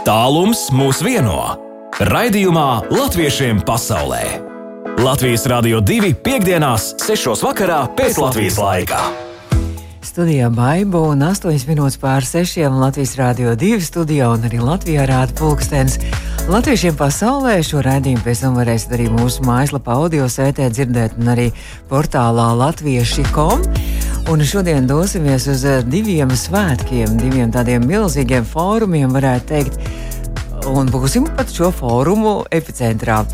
Tālums 0.00 0.70
mūs 0.72 1.02
vieno. 1.04 1.36
Raidījumā 2.00 2.88
Latviešiem 2.88 3.58
pasaulē. 3.68 4.22
Latvijas 4.96 5.44
Rādio 5.50 5.82
2.5.6. 5.84 7.42
vakarā 7.44 7.82
pēc 7.98 8.16
Latvijas 8.22 8.56
laika. 8.56 9.02
Studijā 10.00 10.48
Baiba 10.56 11.02
un 11.04 11.20
8 11.26 11.68
minūtes 11.68 12.00
pār 12.00 12.24
6. 12.24 12.64
Latvijas 12.80 13.12
Rādio 13.20 13.52
2 13.60 13.84
studijā 13.84 14.32
un 14.32 14.48
arī 14.48 14.62
Latvijā 14.64 15.04
rāda 15.04 15.36
pulkstenis. 15.36 16.00
Latviešiem 16.48 16.96
pasaulē 16.96 17.58
šo 17.60 17.84
raidījumu 17.84 18.24
pēc 18.24 18.46
tam 18.46 18.56
varēsiet 18.56 18.96
arī 18.96 19.12
mūsu 19.12 19.44
mājaslapā 19.44 20.00
audio 20.00 20.32
sētē 20.32 20.72
dzirdēt 20.72 21.20
un 21.20 21.34
arī 21.36 21.50
portālā 21.92 22.48
latvieši.com. 22.64 23.68
Un 24.30 24.44
šodien 24.46 24.84
dosimies 24.86 25.48
uz 25.50 25.64
diviem 25.90 26.30
svētkiem, 26.30 27.16
diviem 27.18 27.50
tādiem 27.50 27.82
milzīgiem 27.82 28.44
fórumiem, 28.46 29.10
varētu 29.10 29.48
teikt. 29.48 29.80
Un 30.70 30.86
būsim 30.92 31.26
pat 31.34 31.50
šo 31.50 31.72
fórumu 31.74 32.44
epicentrā. 32.54 33.24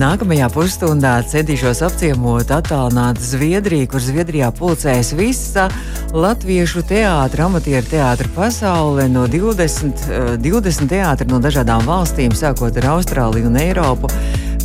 Nākamajā 0.00 0.48
pusstundā 0.54 1.18
centīšos 1.28 1.82
apciemot 1.84 2.48
attālinātu 2.54 3.28
Zviedriju, 3.28 3.90
kur 3.92 4.00
Zviedrijā 4.00 4.48
pulcējas 4.56 5.12
visa 5.18 5.68
latviešu 6.16 6.86
teātra, 6.88 7.50
amatieru 7.50 7.84
teātra 7.92 8.32
pasaule 8.32 9.04
no 9.12 9.26
20, 9.28 10.40
20 10.40 10.92
teātri 10.94 11.28
no 11.28 11.44
dažādām 11.44 11.84
valstīm, 11.84 12.32
sākot 12.32 12.80
ar 12.80 12.94
Austrāliju 12.96 13.52
un 13.52 13.60
Eiropu 13.60 14.08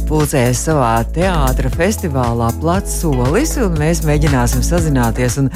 pulcējas 0.08 0.62
savā 0.68 0.92
teātras 1.16 1.76
festivālā 1.78 2.50
Plats 2.62 3.00
solis, 3.02 3.56
un 3.62 3.78
mēs 3.80 4.04
mēģināsim 4.08 4.64
sazināties. 4.66 5.38
Un, 5.42 5.50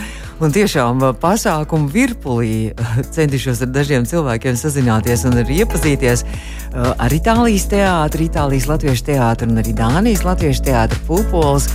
un 0.43 0.53
tiešām 0.53 1.03
pasākumu 1.21 1.89
virpulī 1.93 2.71
centīšos 3.17 3.63
ar 3.65 3.71
dažiem 3.75 4.07
cilvēkiem 4.09 4.57
sazināties 4.59 5.25
un 5.29 5.39
arī 5.43 5.61
iepazīties 5.63 6.25
ar 6.73 7.13
Itālijas 7.13 7.67
teātri, 7.71 8.29
Itālijas 8.31 8.69
latviešu 8.71 9.07
teātri 9.11 9.49
un 9.51 9.63
arī 9.63 9.75
Dānijas 9.77 10.25
latviešu 10.27 10.67
teātri 10.69 11.01
Pūpols. 11.07 11.69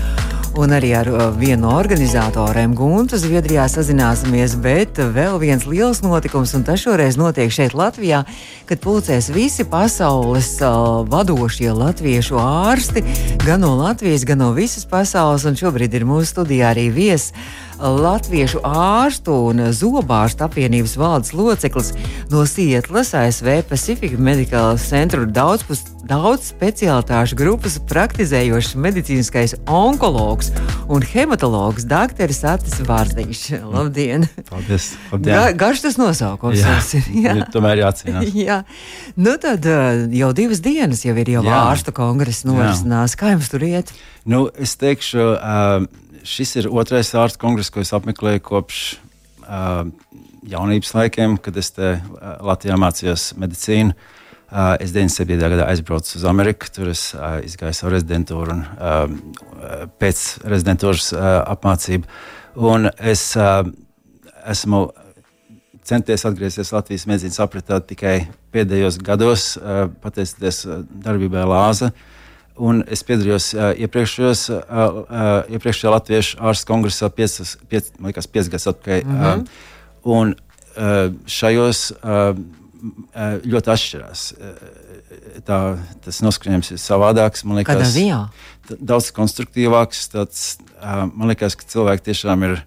Un 0.52 0.68
arī 0.76 0.90
ar 0.92 1.08
vienu 1.40 1.62
no 1.64 1.70
organizatoriem 1.78 2.74
Guntu 2.76 3.16
Zviedrijā 3.16 3.64
sazināsimies, 3.72 4.52
bet 4.60 4.98
vēl 5.00 5.38
viens 5.40 5.64
liels 5.64 6.02
notikums, 6.04 6.52
un 6.58 6.66
tas 6.66 6.82
šoreiz 6.82 7.16
notiek 7.16 7.48
šeit 7.48 7.72
Latvijā, 7.72 8.20
kad 8.68 8.82
pulcēs 8.84 9.30
visi 9.32 9.64
pasaules 9.64 10.50
uh, 10.60 11.06
vadošie 11.08 11.72
latviešu 11.72 12.36
ārsti, 12.36 13.00
gan 13.46 13.64
no 13.64 13.72
Latvijas, 13.80 14.26
gan 14.28 14.42
no 14.44 14.50
visas 14.52 14.84
pasaules, 14.84 15.48
un 15.48 15.56
šobrīd 15.56 15.96
ir 15.96 16.04
mūsu 16.04 16.34
studijā 16.34 16.74
arī 16.74 16.90
viesis. 16.92 17.32
Latviešu 17.82 18.60
ārstu 18.62 19.34
un 19.50 19.58
zobārstu 19.74 20.44
apvienības 20.46 20.92
valdes 21.00 21.32
loceklis 21.34 21.90
no 22.30 22.44
Sietlas, 22.46 23.10
ASV 23.18 23.64
Pacific 23.66 24.14
Medical 24.22 24.76
Center 24.78 25.24
daudzpus, 25.26 25.82
daudz 26.06 26.52
speciālitāšu 26.52 27.34
grupas 27.38 27.80
praktizējošs 27.90 28.76
medicīniskais 28.78 29.56
onkologs 29.66 30.52
un 30.86 31.02
hematologs 31.02 31.88
dr. 31.90 32.30
Atis 32.52 32.78
Vārdiņš. 32.86 33.42
Labdien! 33.66 34.28
Paldies! 34.46 34.92
Ga, 35.26 35.48
garš 35.58 35.82
tas 35.88 35.98
nosaukums 35.98 36.62
jā, 36.62 36.78
ir. 37.00 37.10
Jā, 37.26 37.34
tomēr 37.50 37.82
jācīnās. 37.82 38.30
jā. 38.48 38.60
Nu 39.18 39.34
tad 39.42 39.66
jau 40.14 40.30
divas 40.38 40.62
dienas 40.62 41.02
jau 41.02 41.16
ir 41.18 41.34
jau 41.34 41.42
jā. 41.48 41.58
ārstu 41.66 41.94
kongress 41.96 42.46
norisinās. 42.46 43.18
Kā 43.18 43.34
jums 43.34 43.50
tur 43.50 43.66
iet? 43.66 43.90
Nu, 44.22 44.46
es 44.54 44.76
teikšu, 44.78 45.24
uh, 45.34 46.01
šis 46.28 46.56
ir 46.60 46.68
otrais 46.70 47.12
ārstu 47.18 47.40
kongress, 47.42 47.72
ko 47.72 47.82
es 47.82 47.92
apmeklēju 47.96 48.42
kopš 48.46 48.80
uh, 49.42 49.84
jaunības 50.48 50.94
laikiem, 50.96 51.36
kad 51.42 51.56
es 51.60 51.72
te 51.76 51.94
uh, 51.96 52.34
Latvijā 52.44 52.78
mācījos 52.80 53.32
medicīnu. 53.40 53.96
Uh, 54.52 54.74
es 54.84 54.92
97. 54.92 55.38
gadā 55.40 55.66
aizbraucu 55.72 56.18
uz 56.18 56.24
Ameriku, 56.28 56.68
tur 56.74 56.90
es 56.92 57.06
uh, 57.16 57.38
izgāju 57.44 57.76
savu 57.78 57.94
rezidentūru 57.94 58.52
un 58.52 58.64
uh, 58.66 59.86
pēc 60.02 60.24
rezidentūras 60.44 61.12
uh, 61.16 61.28
apmācību. 61.54 62.10
Un 62.68 62.90
es 63.00 63.30
uh, 63.40 63.62
esmu 64.52 64.84
centies 65.88 66.26
atgriezties 66.28 66.72
Latvijas 66.74 67.08
medicīnas 67.08 67.40
apritā 67.42 67.80
tikai 67.80 68.16
pēdējos 68.52 69.00
gados, 69.02 69.54
uh, 69.56 69.86
pateicoties 70.04 70.66
darbībai 71.06 71.46
Lāza. 71.48 71.94
Un 72.60 72.82
es 72.92 73.00
piedalījos 73.08 73.52
uh, 73.56 73.70
iepriekšējos, 73.80 74.40
uh, 74.52 74.56
uh, 74.68 75.52
iepriekšējā 75.56 75.92
Latviešu 75.94 76.40
ārstu 76.44 76.68
kongresā, 76.68 77.08
5 77.08 78.50
gadus 78.52 78.68
atpakaļ. 78.68 79.04
Mm 79.06 79.20
-hmm. 79.20 79.40
uh, 79.40 79.70
un 80.04 80.34
uh, 80.34 81.14
šajos 81.26 81.92
uh, 82.02 82.36
ļoti 83.46 83.72
atšķirās. 83.72 84.26
Tā, 85.46 85.58
tas 86.04 86.20
noskaņojums 86.24 86.72
ir 86.74 86.80
savādāks. 86.82 87.44
Man 87.44 87.60
liekas, 87.60 87.96
daudz 88.80 89.12
konstruktīvāks. 89.16 90.10
Tāds, 90.12 90.58
uh, 90.82 91.06
man 91.14 91.32
liekas, 91.32 91.56
ka 91.56 91.64
cilvēki 91.64 92.10
tiešām 92.10 92.44
ir 92.50 92.58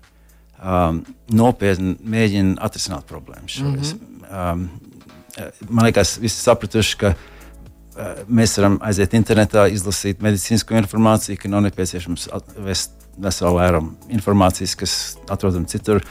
um, 0.63 1.03
nopietni 1.29 1.97
mēģina 2.01 2.57
atrisināt 2.57 3.05
problēmas. 3.05 3.59
Mm 3.61 3.75
-hmm. 3.75 3.93
um, 4.31 4.69
man 5.69 5.85
liekas, 5.85 6.17
visi 6.17 6.41
sapratuši, 6.41 6.97
ka 6.97 7.15
Eh, 7.15 7.34
mēs 8.27 8.57
varam 8.59 8.77
aiziet 8.83 9.15
internetā, 9.17 9.65
izlasīt 9.71 10.23
medicīnisko 10.23 10.77
informāciju, 10.81 11.39
ka 11.39 11.51
nav 11.51 11.65
nepieciešams 11.67 12.29
vest 12.65 12.95
veselu 13.21 13.59
lērumu 13.59 14.11
informācijas, 14.15 14.75
kas 14.79 14.95
atrodama 15.31 15.69
citur. 15.71 16.01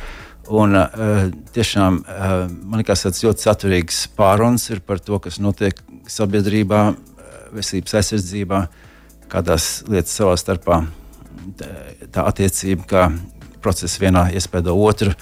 Un, 0.53 0.77
uh, 0.77 1.29
tiešām 1.57 2.03
uh, 2.03 2.33
man 2.49 2.83
liekas, 2.83 3.07
tas 3.07 3.23
ļoti 3.25 3.47
saturīgs 3.47 4.01
pārunas 4.17 4.67
ir 4.73 4.83
par 4.85 5.01
to, 5.01 5.19
kas 5.25 5.41
notiek 5.41 5.79
sabiedrībā, 6.11 6.83
veselības 7.55 7.97
aizsardzībā, 8.01 8.65
kādās 9.33 9.69
lietas 9.89 10.17
savā 10.19 10.35
starpā. 10.41 10.83
Tā, 11.59 11.71
tā 12.13 12.25
attiecība, 12.29 12.85
kā 12.89 13.07
process 13.65 14.01
vienā 14.01 14.27
iespēja 14.37 14.75
otru. 14.75 15.15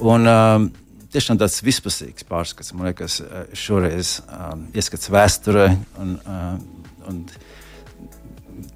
Un, 0.00 0.28
uh, 0.28 0.81
tiešām 1.12 1.40
tāds 1.40 1.60
vispusīgs 1.64 2.26
pārskats. 2.28 2.74
Man 2.76 2.90
liekas, 2.90 3.20
eh, 3.20 3.48
šoreiz 3.58 4.20
um, 4.26 4.66
ieskats 4.76 5.10
vēsturē 5.12 5.68
un, 6.02 6.14
um, 6.26 6.60
un 7.10 7.24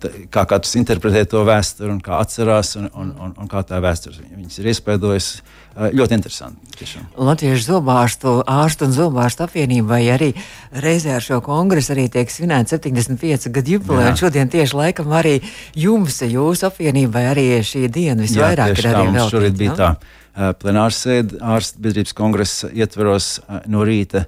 tā, 0.02 0.12
kā 0.32 0.46
katrs 0.48 0.76
interpretē 0.80 1.24
to 1.30 1.44
vēsturi 1.46 1.92
un 1.94 2.00
kā 2.04 2.20
atcerās 2.22 2.74
un, 2.80 2.90
un, 2.92 3.14
un, 3.20 3.36
un 3.40 3.52
kā 3.52 3.62
tā 3.66 3.80
vēsture 3.84 4.26
viņas 4.34 4.60
ir 4.60 4.72
iespaidojusi. 4.72 5.44
Uh, 5.76 5.90
ļoti 5.92 6.16
interesanti. 6.16 6.70
Tiešām. 6.80 7.08
Latviešu 7.20 7.66
zobārstu 7.66 8.32
ārstu 8.48 8.86
un 8.88 8.94
zobārstu 8.96 9.44
apvienība 9.44 9.96
vai 9.96 10.02
arī 10.12 10.30
reizē 10.72 11.16
ar 11.18 11.24
šo 11.24 11.42
kongresu 11.44 11.92
arī 11.92 12.06
tiek 12.12 12.32
svinēta 12.32 12.78
75 12.78 13.50
gadu 13.52 13.76
jubileja. 13.76 14.14
Šodien 14.16 14.52
tieši 14.52 14.76
laikam 14.76 15.12
arī 15.16 15.38
jums, 15.76 16.22
jūsu 16.24 16.70
apvienībai, 16.70 17.26
arī 17.34 17.48
šī 17.60 17.90
diena 17.92 18.24
visvairāk 18.24 18.72
Jā, 18.72 18.78
ir 18.80 18.90
arī 18.92 19.10
vēl. 19.18 19.28
Šorīt 19.32 19.58
bija 19.60 19.76
tā. 19.76 19.90
No? 19.96 20.14
Eh, 20.36 20.50
plenārsēdi 20.60 21.38
ārstu 21.40 21.80
biedrības 21.80 22.12
kongresa 22.16 22.68
ietveros 22.68 23.38
eh, 23.40 23.62
no 23.72 23.86
rīta. 23.88 24.26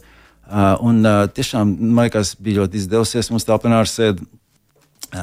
Eh, 0.49 0.69
un 0.81 1.05
tiešām, 1.37 1.75
man 1.83 2.07
liekas, 2.07 2.33
bija 2.41 2.63
ļoti 2.63 2.81
izdevusies 2.81 3.29
mums 3.29 3.45
tā 3.45 3.59
plenārsēde. 3.61 4.25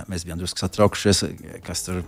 Mēs 0.10 0.26
bijām 0.26 0.40
drusku 0.42 0.62
satraukušies, 0.62 1.24
kas 1.66 1.84
tur 1.86 2.00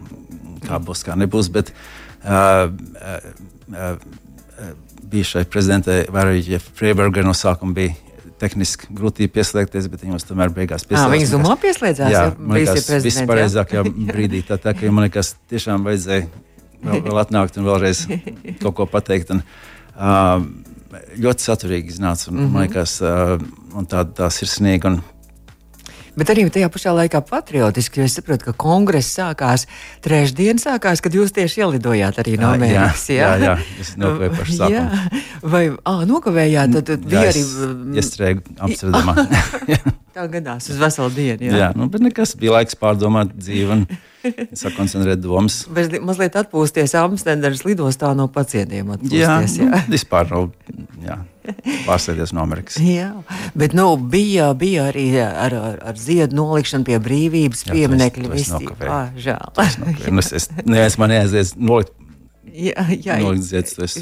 kā 0.66 0.78
būs, 0.82 1.04
kā 1.06 1.14
nebūs. 1.14 1.50
Bet 1.54 1.70
uh, 1.70 2.72
uh, 2.74 3.28
uh, 3.70 4.72
bijušai 5.14 5.44
prezidentei 5.46 6.08
Varavīķai 6.10 6.58
Freibergai 6.80 7.22
no 7.28 7.36
sākuma 7.38 7.78
bija 7.78 7.94
tehniski 8.42 8.90
grūti 8.98 9.30
pieslēgties, 9.30 9.92
bet 9.94 10.08
viņos 10.08 10.26
tomēr 10.26 10.50
beigās 10.56 10.88
pieslēdzās. 10.90 11.14
Viņa 11.14 11.30
zumā 11.36 11.54
pieslēdzās? 11.62 12.16
Jā, 12.16 12.26
man 12.40 12.58
liekas, 12.58 12.90
viss 13.06 13.22
pareizākajā 13.30 13.86
brīdī. 13.86 14.42
Tā, 14.50 14.58
tā, 14.62 14.74
man 14.90 15.06
liekas, 15.06 15.36
tiešām 15.54 15.86
vajadzēja 15.86 16.26
vēl, 16.84 17.04
vēl 17.10 17.22
atnākt 17.24 17.60
un 17.60 17.68
vēlreiz 17.68 18.06
kaut 18.64 18.78
ko 18.80 18.88
pateikt. 18.92 19.36
Un, 19.36 19.44
uh, 19.98 20.42
ļoti 21.18 21.50
saturīgi 21.50 21.96
iznāca. 21.96 22.30
Un, 22.32 22.38
mm 22.38 22.42
-hmm. 22.46 22.52
Man 22.54 22.68
liekas, 22.68 22.98
uh, 23.02 23.86
tā, 23.90 24.06
tā 24.18 24.32
sirsnīga. 24.34 24.94
Un, 24.94 25.02
Bet 26.18 26.32
arī 26.34 26.48
tajā 26.50 26.66
pašā 26.74 26.92
laikā 26.98 27.20
patriotiski, 27.22 28.00
jo 28.00 28.06
es 28.10 28.16
saprotu, 28.18 28.48
ka 28.48 28.54
kongress 28.58 29.20
sākās 29.20 29.68
trešdien, 30.02 30.58
sākās, 30.58 30.98
kad 31.06 31.14
jūs 31.14 31.30
tieši 31.36 31.62
ielidojāt 31.62 32.18
arī 32.24 32.40
no 32.42 32.50
Amerikas. 32.56 33.04
Jā, 33.14 33.36
jā, 33.38 33.52
jā, 33.52 33.58
es 33.84 33.92
nokavēju 34.02 34.34
pašu 34.40 34.58
sākumu. 34.58 35.22
Vai, 35.54 35.62
ā, 35.70 35.94
nokavējāt, 36.10 36.74
tad, 36.74 36.90
tad 36.90 37.06
bija 37.06 37.28
arī... 37.30 37.44
Iestrēgu 38.02 38.58
Amsterdamā. 38.58 39.14
Tā 40.18 40.26
gadās 40.34 40.72
uz 40.74 40.82
veselu 40.82 41.14
dienu. 41.14 41.52
Jā, 41.52 41.58
jā 41.62 41.70
nu, 41.78 41.86
bet 41.94 42.02
nekas 42.02 42.34
bija 42.42 42.56
laiks 42.58 42.82
pārdomāt 42.82 43.38
dzīvi 43.38 43.76
un 43.76 43.86
sakoncentrēt 44.64 45.22
domas. 45.24 45.64
Bet 45.74 45.96
mazliet 46.04 46.38
atpūsties 46.40 46.96
Amsterdamas 47.00 47.64
lidostā 47.68 48.14
no 48.18 48.28
pacientiem. 48.32 48.94
Jā, 49.12 49.40
jā. 49.48 49.72
Nu, 49.72 49.82
vispār 49.92 50.30
nav. 50.34 50.52
Jā. 51.04 51.22
Pārsēties 51.88 52.34
no 52.36 52.42
Amerikas. 52.44 52.76
Jā, 52.98 53.14
bet 53.56 53.72
nu, 53.78 53.86
bija, 53.96 54.50
bija 54.60 54.90
arī 54.90 55.06
ar, 55.24 55.54
ar, 55.56 55.78
ar 55.94 56.02
ziedu 56.02 56.36
nolikšanu 56.36 56.84
pie 56.90 56.98
brīvības 57.00 57.64
jā, 57.64 57.72
pieminekļa. 57.72 58.32
Visi, 58.34 58.68
ah, 58.84 59.14
žēl. 59.16 59.54
Es, 59.64 60.34
es, 60.42 60.50
ne, 60.66 60.82
es 60.84 61.00
man 61.00 61.14
neaizies 61.14 61.54
nolikt 61.56 61.96
Jā, 62.58 62.84
jā. 62.90 63.18
nolidziet, 63.22 63.70
to 63.76 63.86
es 63.86 63.98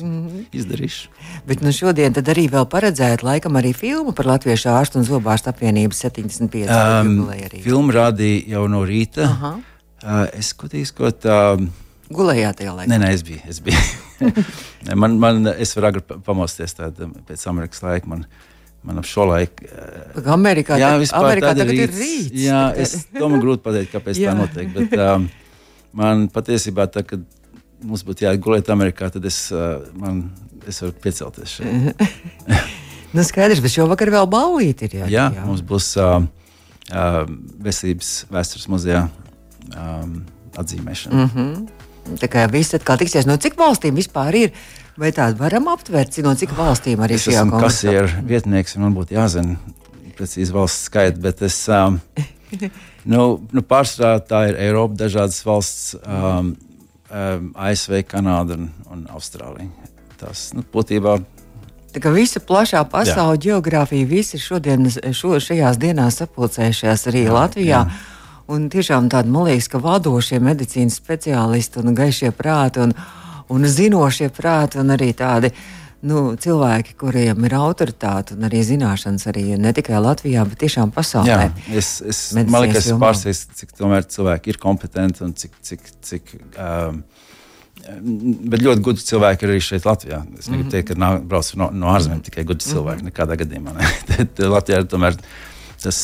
izdarīšu. 0.55 1.09
Bet 1.49 1.63
nu 1.65 1.73
šodien 1.75 2.13
tad 2.15 2.29
arī 2.31 2.45
vēl 2.51 2.67
paredzēt 2.71 3.25
laikam 3.25 3.57
arī 3.59 3.73
filmu 3.75 4.13
par 4.15 4.29
Latviešu 4.29 4.69
ārstu 4.71 5.01
un 5.01 5.07
zobārstu 5.07 5.51
apvienības 5.51 6.05
75. 6.05 6.69
Um, 6.71 7.11
jubileju 7.25 7.63
filmu 7.65 7.95
rādīja 7.95 8.55
jau 8.55 8.65
no 8.71 8.85
rīta. 8.87 9.27
Aha. 9.27 9.55
Uh, 10.05 10.25
es 10.37 10.51
skatos, 10.53 10.91
ko 10.93 11.09
tā. 11.09 11.37
Gulējāt 12.13 12.59
tajā 12.61 12.73
laikā. 12.77 12.89
Nē, 12.91 12.99
nē, 13.01 13.07
es 13.17 13.23
biju. 13.25 13.39
Es, 13.49 13.59
biju. 13.65 13.79
Man, 15.01 15.15
man, 15.19 15.47
es 15.57 15.71
varu 15.75 15.87
agri 15.89 16.01
pa- 16.05 16.19
pamosties 16.23 16.75
tāda, 16.77 17.07
pēc 17.27 17.41
Amerikas 17.49 17.81
laika. 17.81 18.05
Man, 18.11 18.21
man 18.85 19.01
ap 19.01 19.07
šo 19.09 19.25
laiku. 19.31 19.65
uh, 19.65 20.27
Amerikā, 20.35 20.77
Jā, 20.79 20.91
vispār 21.01 21.25
Amerikā 21.31 21.49
tagad 21.57 21.71
ir 21.73 21.89
rīts. 21.89 21.97
rīts. 22.03 22.43
Jā, 22.45 22.59
es, 22.77 22.93
man 23.17 23.39
grūti 23.41 23.65
pateikt, 23.65 23.89
kāpēc 23.95 24.21
Jā. 24.21 24.35
tā 24.35 24.43
notiek. 24.43 24.69
Bet, 24.77 24.93
um, 25.01 25.25
man 25.97 26.27
patiesībā, 26.29 26.85
tā, 26.93 27.01
kad 27.09 27.25
mums 27.81 28.05
būtu 28.05 28.27
jāgulēt 28.27 28.69
Amerikā, 28.71 29.09
tad 29.17 29.25
es, 29.25 29.41
uh, 29.51 29.81
man, 29.97 30.27
es 30.69 30.79
varu 30.85 30.93
piecelties 31.01 31.57
šeit. 31.57 32.05
Nu, 33.15 33.23
skaidrs, 33.23 33.61
bet 33.63 33.71
šovakar 33.71 34.09
vēl 34.11 34.25
ballīti 34.27 34.89
ir. 34.89 34.95
Jā, 35.07 35.07
Jā, 35.31 35.43
mums 35.47 35.61
būs 35.63 35.85
uh, 36.03 36.17
uh, 36.91 37.21
veselības 37.63 38.09
vēstures 38.27 38.65
muzejā 38.73 39.05
um, 39.73 40.23
atzīmēšana. 40.57 41.15
Mm 41.15 41.29
-hmm. 41.35 42.17
Tā 42.21 42.29
kā 42.29 42.45
viss 42.51 42.75
atkal 42.77 42.99
tiksies, 43.01 43.25
no 43.25 43.37
cik 43.41 43.57
valstīm 43.57 43.95
vispār 43.97 44.35
ir? 44.35 44.51
Vai 44.97 45.11
tādu 45.11 45.39
varam 45.39 45.67
aptvert, 45.67 46.17
no 46.23 46.35
cik 46.35 46.53
valstīm 46.55 47.01
arī 47.03 47.17
šajā 47.19 47.41
esmu 47.41 47.51
kongresā? 47.51 47.89
kasieru 47.89 48.27
vietnieks, 48.27 48.77
man 48.77 48.93
būtu 48.95 49.17
jāzina 49.17 49.57
precīzi 50.15 50.53
valsts 50.55 50.85
skaits, 50.85 51.19
bet 51.19 51.41
es. 51.41 51.57
Um, 51.67 51.99
nu, 53.11 53.41
nu, 53.51 53.61
pārsvarā 53.61 54.19
tā 54.23 54.47
ir 54.49 54.55
Eiropa, 54.55 54.95
dažādas 54.95 55.41
valsts, 55.45 55.95
um, 56.05 56.55
um, 57.11 57.51
ASV, 57.55 58.03
Kanāda 58.07 58.55
un, 58.55 58.69
un 58.91 59.07
Austrālija. 59.11 59.69
Tas 60.17 60.53
nu, 60.55 60.63
būtībā 60.73 61.19
Tā 61.95 62.01
kā 62.03 62.11
visa 62.11 62.41
plašā 62.43 62.81
pasaules 62.91 63.39
geogrāfija, 63.39 64.07
visi 64.09 64.35
šodien, 64.41 64.83
šo, 65.15 65.37
šajās 65.39 65.77
dienās 65.79 66.17
sapulcējušies 66.19 67.07
arī 67.07 67.21
jā, 67.23 67.31
Latvijā. 67.31 67.77
Jā. 67.85 68.14
Un 68.51 68.67
tiešām 68.69 69.07
tādi, 69.09 69.31
man 69.33 69.47
liekas, 69.47 69.69
ka 69.73 69.81
vadošie 69.81 70.37
medicīnas 70.43 70.99
speciālisti 70.99 71.81
un 71.81 71.95
gaišie 71.97 72.29
prāti 72.35 72.83
un, 72.83 72.93
un 73.49 73.65
zinošie 73.65 74.29
prāti 74.33 74.77
un 74.81 74.93
arī 74.93 75.09
tādi 75.17 75.49
nu, 76.05 76.35
cilvēki, 76.37 76.93
kuriem 76.99 77.47
ir 77.47 77.55
autoritāte 77.57 78.35
un 78.35 78.45
arī 78.45 78.61
zināšanas 78.67 79.25
arī 79.31 79.55
ne 79.57 79.71
tikai 79.73 79.97
Latvijā, 80.03 80.43
bet 80.45 80.61
tiešām 80.61 80.93
pasaulē. 80.93 81.31
Jā, 81.31 81.47
es, 81.73 81.97
es, 82.05 82.19
Medicīnas 82.37 82.53
man 82.53 82.65
liekas, 82.67 82.89
jomā. 82.91 83.01
pārsteigts, 83.07 83.47
cik 83.57 83.73
cilvēki 84.13 84.53
ir 84.53 84.61
kompetenti 84.61 85.25
un 85.25 85.33
cik. 85.33 85.57
cik, 85.65 85.89
cik 86.05 86.35
um, 86.53 87.01
Bet 87.85 88.63
ļoti 88.65 88.81
gudri 88.81 89.03
cilvēki 89.05 89.45
ir 89.45 89.51
arī 89.53 89.61
šeit, 89.61 89.83
Latvijā. 89.85 90.23
Es 90.39 90.47
negribu 90.49 90.71
teikt, 90.73 90.87
ka 90.89 90.95
nāk, 90.97 91.25
brauc 91.29 91.51
no, 91.59 91.67
no 91.75 91.91
ārzemēm 91.93 92.23
tikai 92.25 92.45
gudri 92.47 92.65
cilvēki. 92.65 93.05
Nekādā 93.09 93.37
gadījumā. 93.37 93.75
Ne. 93.77 93.89
Latvijā 94.55 94.79
tomēr 94.89 95.17
tas 95.83 95.99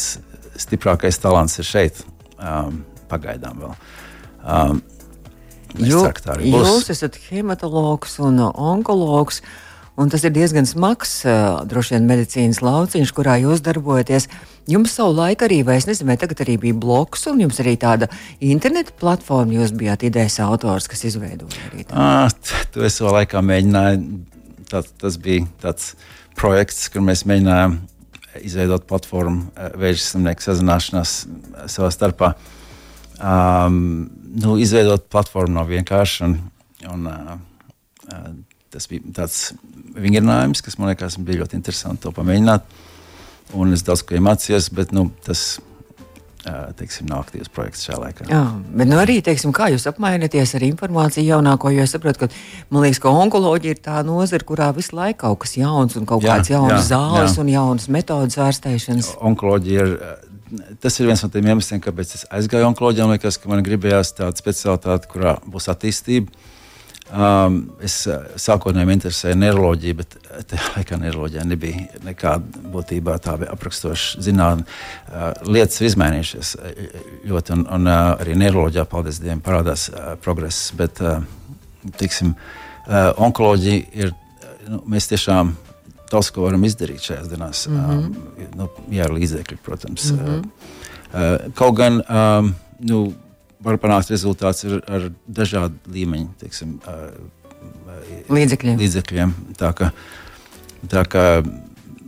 stiprākais 0.62 1.18
talants 1.24 1.58
ir 1.58 1.66
šeit. 1.66 2.04
Um, 2.42 2.82
pagaidām 3.12 3.60
vēl. 3.62 3.74
Um, 4.42 4.80
būs. 5.76 6.70
jūs 6.72 6.94
esat 6.94 7.20
hematologs 7.30 8.18
un 8.24 8.42
onkologs. 8.50 9.44
Un 10.00 10.10
tas 10.10 10.24
ir 10.24 10.32
diezgan 10.34 10.66
smags, 10.66 11.20
uh, 11.28 11.62
droši 11.68 11.98
vien, 11.98 12.08
medicīnas 12.10 12.62
lauciņš, 12.64 13.12
kurā 13.14 13.36
jūs 13.42 13.62
darbojaties. 13.62 14.30
Jums 14.72 14.96
savu 14.96 15.14
laiku 15.18 15.46
arī, 15.46 15.60
vai 15.68 15.76
es 15.82 15.86
nezinu, 15.90 16.14
vai 16.14 16.18
tagad 16.22 16.42
arī 16.46 16.56
bija 16.64 16.78
bloks, 16.80 17.28
un 17.30 17.44
jums 17.44 17.60
arī 17.62 17.76
tāda 17.78 18.08
interneta 18.40 18.96
platforma, 18.98 19.60
jūs 19.60 19.76
bijāt 19.78 20.08
idejas 20.08 20.40
autors, 20.46 20.88
kas 20.90 21.04
izveidoja 21.12 21.68
arī 21.70 21.84
tādu. 21.84 22.00
Ah, 22.00 22.66
to 22.74 22.88
es 22.88 22.98
savā 22.98 23.20
laikā 23.20 23.44
mēģināju. 23.46 24.22
Tā, 24.72 24.82
tas 25.04 25.20
bija 25.22 25.46
tāds 25.62 25.92
projekts, 26.40 26.88
kur 26.90 27.04
mēs 27.06 27.26
mēģinājām 27.28 27.82
izveidot 28.40 28.86
platformu 28.90 29.50
eh, 29.56 29.72
vēža 29.82 30.06
slimnieku 30.06 30.46
sazināšanās 30.46 31.16
eh, 31.26 31.66
savā 31.72 31.92
starpā. 31.94 32.34
Um, 33.22 34.08
nu, 34.42 34.56
izveidot 34.58 35.06
platformu 35.12 35.60
nav 35.60 35.68
vienkārši. 35.70 36.24
Un, 36.26 36.38
un, 36.90 37.10
uh, 37.12 38.22
tas 38.74 38.88
bija 38.90 39.12
tāds 39.20 39.52
vingrinājums, 39.94 40.64
kas 40.66 40.80
man 40.80 40.90
liekas 40.90 41.20
bija 41.22 41.44
ļoti 41.44 41.60
interesanti 41.60 42.02
to 42.02 42.14
pamēģināt. 42.16 42.66
Un 43.60 43.76
es 43.76 43.84
daudz 43.86 44.02
ko 44.08 44.18
iemācījos, 44.18 44.72
bet 44.74 44.96
nu, 44.96 45.10
tas 45.28 45.44
uh, 45.60 45.71
teiksim, 46.78 47.10
aktīvs 47.14 47.52
projekts 47.54 47.86
šajā 47.86 48.00
laikā. 48.02 48.26
Jā, 48.32 48.42
bet 48.80 48.90
nu 48.90 48.98
arī, 49.02 49.20
teiksim, 49.26 49.54
kā 49.54 49.68
jūs 49.74 49.86
apmainaties 49.92 50.56
ar 50.58 50.66
informāciju 50.66 51.28
jaunāko, 51.28 51.70
jo 51.76 51.86
es 51.86 51.94
saprotu, 51.94 52.26
ka 52.26 52.30
man 52.74 52.86
liekas, 52.86 53.02
ka 53.04 53.14
onkoloģija 53.14 53.76
ir 53.78 53.82
tā 53.86 54.00
nozara, 54.08 54.48
kurā 54.48 54.72
visu 54.76 54.96
laiku 54.98 55.22
kaut 55.28 55.44
kas 55.46 55.56
jauns 55.60 55.96
un 56.00 56.08
kaut 56.10 56.26
Jā, 56.26 56.40
kāds 56.40 56.50
jauns 56.54 56.74
jā, 56.74 56.82
zāles 56.96 57.38
jā. 57.38 57.42
un 57.44 57.54
jaunas 57.54 57.88
metodas 57.94 58.40
ārstēšanas. 58.42 59.14
onkoloģija 59.22 59.88
ir. 59.88 59.98
Tas 60.84 60.98
ir 61.00 61.08
viens 61.08 61.22
no 61.24 61.30
tiem 61.32 61.46
iemesliem, 61.48 61.80
kāpēc 61.80 62.10
es 62.18 62.26
aizgāju 62.28 62.66
onkoloģijā. 62.74 63.06
Man 63.08 63.16
liekas, 63.16 63.38
ka 63.40 63.48
man 63.48 63.62
gribējās 63.64 64.10
tādu 64.18 64.36
specialitāti, 64.42 65.08
kurā 65.14 65.38
būs 65.48 65.70
attīstība. 65.72 66.28
Um, 67.12 67.58
es 67.84 68.06
uh, 68.08 68.22
sākotnēji 68.40 68.88
man 68.88 68.96
interesēja 68.96 69.36
neiroloģija, 69.36 69.96
bet 70.00 70.14
uh, 70.16 70.44
tajā 70.48 70.68
laikā 70.78 71.00
neiroloģijā 71.02 71.42
nebija 71.44 72.02
nekāda 72.06 72.62
būtībā 72.72 73.18
tāda 73.20 73.50
aprakstoša 73.52 74.22
zinātnē. 74.24 74.64
Uh, 74.64 75.26
lietas 75.52 75.82
ir 75.82 75.90
izmainījušās 75.90 76.54
uh, 76.56 76.70
ļoti, 77.28 77.58
un, 77.58 77.66
un 77.76 77.90
uh, 77.92 78.14
arī 78.16 78.38
neiroloģijā, 78.40 78.86
paldies 78.88 79.20
Dievam, 79.20 79.42
parādās 79.44 79.90
uh, 79.92 80.14
progress. 80.24 80.70
Bet, 80.80 81.02
uh, 81.04 81.20
tiksim, 82.00 82.32
uh, 82.32 83.12
onkoloģija 83.28 83.82
ir, 84.06 84.14
uh, 84.16 84.54
nu, 84.72 84.80
mēs 84.96 85.12
tiešām 85.12 85.52
daudz 86.14 86.30
ko 86.32 86.46
varam 86.46 86.64
izdarīt 86.68 87.10
šajās 87.10 87.28
dienās. 87.32 87.66
Mm 87.68 87.82
-hmm. 87.82 88.06
um, 88.06 88.56
nu, 88.56 88.70
jā, 88.88 89.10
ar 89.10 89.18
līdzekļiem, 89.18 89.60
protams. 89.68 90.12
Mm 90.12 90.20
-hmm. 90.20 90.40
uh, 90.40 91.12
uh, 91.12 91.54
kaut 91.60 91.76
gan 91.76 92.00
um, 92.08 92.56
nu, 92.80 93.04
var 93.64 93.78
panākt 93.82 94.10
rezultāts 94.14 94.66
ar, 94.68 94.82
ar 94.90 95.10
dažādu 95.28 95.78
līmeņu 95.94 96.30
teiksim, 96.42 96.78
Līdzekļiem. 98.32 98.80
līdzekļiem. 98.82 99.32
Tā 99.60 99.72
kā, 99.78 99.92
tā 100.90 101.04
kā, 101.10 101.26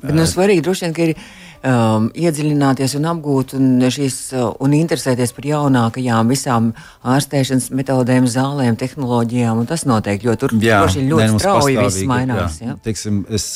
Bet 0.04 0.16
nu, 0.18 0.26
svarīgi 0.28 0.64
droši 0.66 0.84
vien, 0.84 0.94
ka 0.98 1.04
ir 1.06 1.12
um, 1.16 2.10
iedziļināties 2.12 2.96
un 2.98 3.06
apgūt 3.08 3.54
un, 3.56 3.68
šīs, 3.94 4.18
un 4.66 4.74
interesēties 4.76 5.32
par 5.38 5.48
jaunākajām 5.48 6.32
visām 6.34 6.72
ārstēšanas 7.08 7.70
metodēm, 7.78 8.28
zālēm, 8.28 8.76
tehnoloģijām. 8.82 9.62
un 9.62 9.70
Tas 9.70 9.86
noteikti 9.88 10.28
ļoti, 10.28 10.42
tur, 10.42 10.56
droši 10.60 11.00
vien 11.00 11.12
ļoti 11.14 11.40
strauji 11.40 11.78
viss 11.80 12.04
mainās. 12.10 12.60
jā. 12.60 12.74
Jā. 12.74 12.78
Teiksim, 12.84 13.22
es 13.32 13.48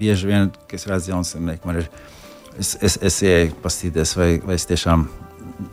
bieži 0.00 0.26
vien, 0.32 0.50
kad 0.66 0.78
es 0.80 0.88
redzu 0.90 1.12
jaunu 1.14 1.28
slimnieku, 1.28 1.70
man 1.70 1.82
ir, 1.84 1.90
es, 2.58 2.74
es, 2.82 2.98
es 2.98 3.20
ieeju 3.22 3.54
pastīties, 3.62 4.16
vai, 4.18 4.32
vai 4.42 4.58
es 4.58 4.66
tiešām 4.66 5.06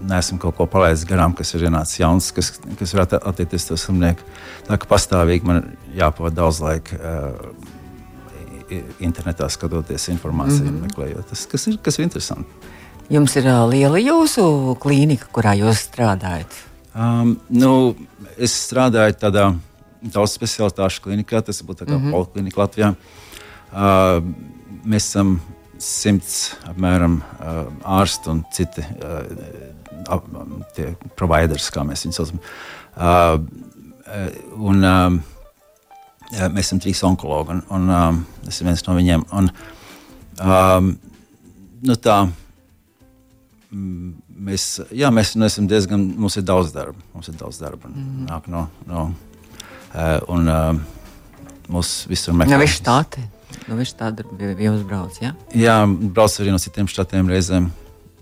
neesmu 0.09 0.39
kaut 0.41 0.57
ko 0.57 0.67
palaidis 0.69 1.05
garām, 1.07 1.33
kas 1.37 1.53
ir 1.55 1.67
ienācis 1.69 1.99
jauns, 2.01 2.31
kas, 2.35 2.53
kas 2.79 2.93
varētu 2.95 3.19
attiekties 3.31 3.67
to 3.69 3.77
slimnieku. 3.79 4.25
Tā 4.67 4.77
kā 4.79 4.89
pastāvīgi 4.89 5.49
man 5.49 5.73
jāpavada 5.95 6.41
daudz 6.43 6.63
laika. 6.65 6.99
Uh, 6.99 7.75
Internetā 9.01 9.47
skatoties 9.49 10.03
informāciju, 10.11 10.67
mm 10.67 10.75
-hmm. 10.75 10.81
meklējot 10.85 11.29
tas, 11.29 11.45
kas 11.49 11.63
ir, 11.67 11.77
kas 11.81 11.97
ir 11.97 12.03
interesanti. 12.03 12.49
Jums 13.09 13.35
ir 13.35 13.47
uh, 13.49 13.63
liela 13.69 13.97
jūsu 13.97 14.75
klīnika, 14.77 15.25
kurā 15.33 15.55
jūs 15.57 15.87
strādājat. 15.89 16.53
Um, 16.93 17.39
nu, 17.49 17.95
es 18.37 18.53
strādāju 18.53 19.15
tādā 19.17 19.55
daudz 20.01 20.35
specialitāšu 20.37 21.01
klinikā, 21.01 21.41
tas 21.41 21.63
būtu 21.63 21.87
mm 21.87 21.97
-hmm. 21.97 22.11
poliklinika 22.11 22.61
Latvijā. 22.61 22.95
Uh, 23.71 24.23
mēs 24.85 25.09
esam 25.09 25.39
simts 25.77 26.55
apmēram 26.67 27.21
uh, 27.21 27.67
ārstu 27.83 28.31
un 28.31 28.43
citi 28.51 28.81
uh, 28.81 29.23
tie 30.77 30.93
providers, 31.19 31.71
kā 31.73 31.83
mēs 31.87 32.05
viņus 32.05 32.21
saucam. 32.21 32.39
Uh, 32.99 33.35
uh, 34.05 34.31
un, 34.69 34.85
um, 34.85 35.19
Jā, 36.29 36.45
mēs 36.53 36.67
esam 36.67 36.81
trīs 36.81 36.99
onkologi, 37.05 37.55
un, 37.55 37.61
un 37.73 37.89
um, 37.89 38.17
es 38.43 38.59
esmu 38.59 38.69
viens 38.69 38.83
no 38.85 38.93
viņiem. 38.99 39.23
Un, 39.33 39.47
um, 40.45 40.91
nu 41.89 41.95
tā, 41.97 42.17
mm, 43.73 44.11
mēs, 44.49 44.65
jā, 44.93 45.09
mēs 45.15 45.33
nu, 45.39 45.47
esam 45.47 45.65
diezgan, 45.71 46.03
mums 46.21 46.37
ir 46.37 46.45
daudz 46.45 46.69
darba. 46.75 47.01
Mums 47.15 47.31
ir 47.31 47.39
daudz 47.39 47.57
darba. 47.63 47.89
Mm. 47.89 48.27
Nāk 48.29 48.45
no, 48.53 48.67
no, 48.89 49.07
uh, 49.09 50.19
un 50.29 50.53
uh, 50.53 51.49
mūs 51.73 51.95
visur 52.11 52.37
meklē. 52.37 52.53
No 52.53 52.61
visu 52.61 52.77
štāti. 52.83 53.25
No 53.65 53.79
visu 53.79 53.95
štāti 53.95 54.27
jums 54.61 54.85
brauc, 54.85 55.17
jā? 55.23 55.33
Jā, 55.57 55.81
brauc 55.87 56.37
arī 56.43 56.53
no 56.53 56.61
citiem 56.61 56.89
štatiem 56.93 57.33
reizēm. 57.33 57.71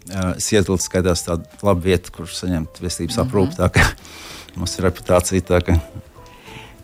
Uh, 0.08 0.34
Sietlis 0.40 0.88
skaitās 0.88 1.26
tāda 1.26 1.44
laba 1.62 1.82
vieta, 1.84 2.12
kur 2.16 2.30
saņemt 2.32 2.80
veselības 2.80 3.18
aprūpi. 3.26 3.58
Mm 3.60 3.72
-hmm. 3.76 3.96
Mums 4.58 4.78
ir 4.78 4.88
reputācija 4.88 5.42
tā, 5.42 5.62
ka 5.62 5.80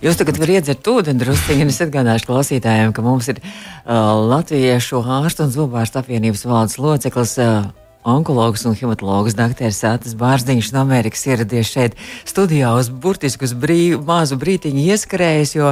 Jūs 0.03 0.17
tagad 0.19 0.35
varat 0.35 0.57
iedzert 0.57 0.87
ūdeni 0.91 1.21
druskuļi, 1.21 1.63
es 1.71 1.79
atgādāšu 1.79 2.27
klausītājiem, 2.27 2.91
ka 2.91 3.01
mums 3.01 3.29
ir 3.31 3.37
uh, 3.39 4.27
Latviešu 4.27 4.99
ārstu 4.99 5.45
un 5.45 5.53
zobārstu 5.53 6.01
apvienības 6.01 6.43
valdes 6.43 6.75
loceklis 6.75 7.37
uh, 7.39 7.69
onkologs 8.03 8.65
un 8.67 8.75
hematologs 8.75 9.37
dr. 9.37 9.71
Sātas 9.71 10.17
Bārziņš 10.19 10.73
no 10.75 10.81
Amerikas 10.83 11.23
ieradies 11.29 11.71
šeit 11.71 11.95
studijā 12.27 12.73
uz 12.75 12.89
burtisku 12.91 13.47
brīv, 13.55 14.01
mazu 14.03 14.35
brītiņu 14.41 14.83
ieskrējis, 14.91 15.55
jo 15.55 15.71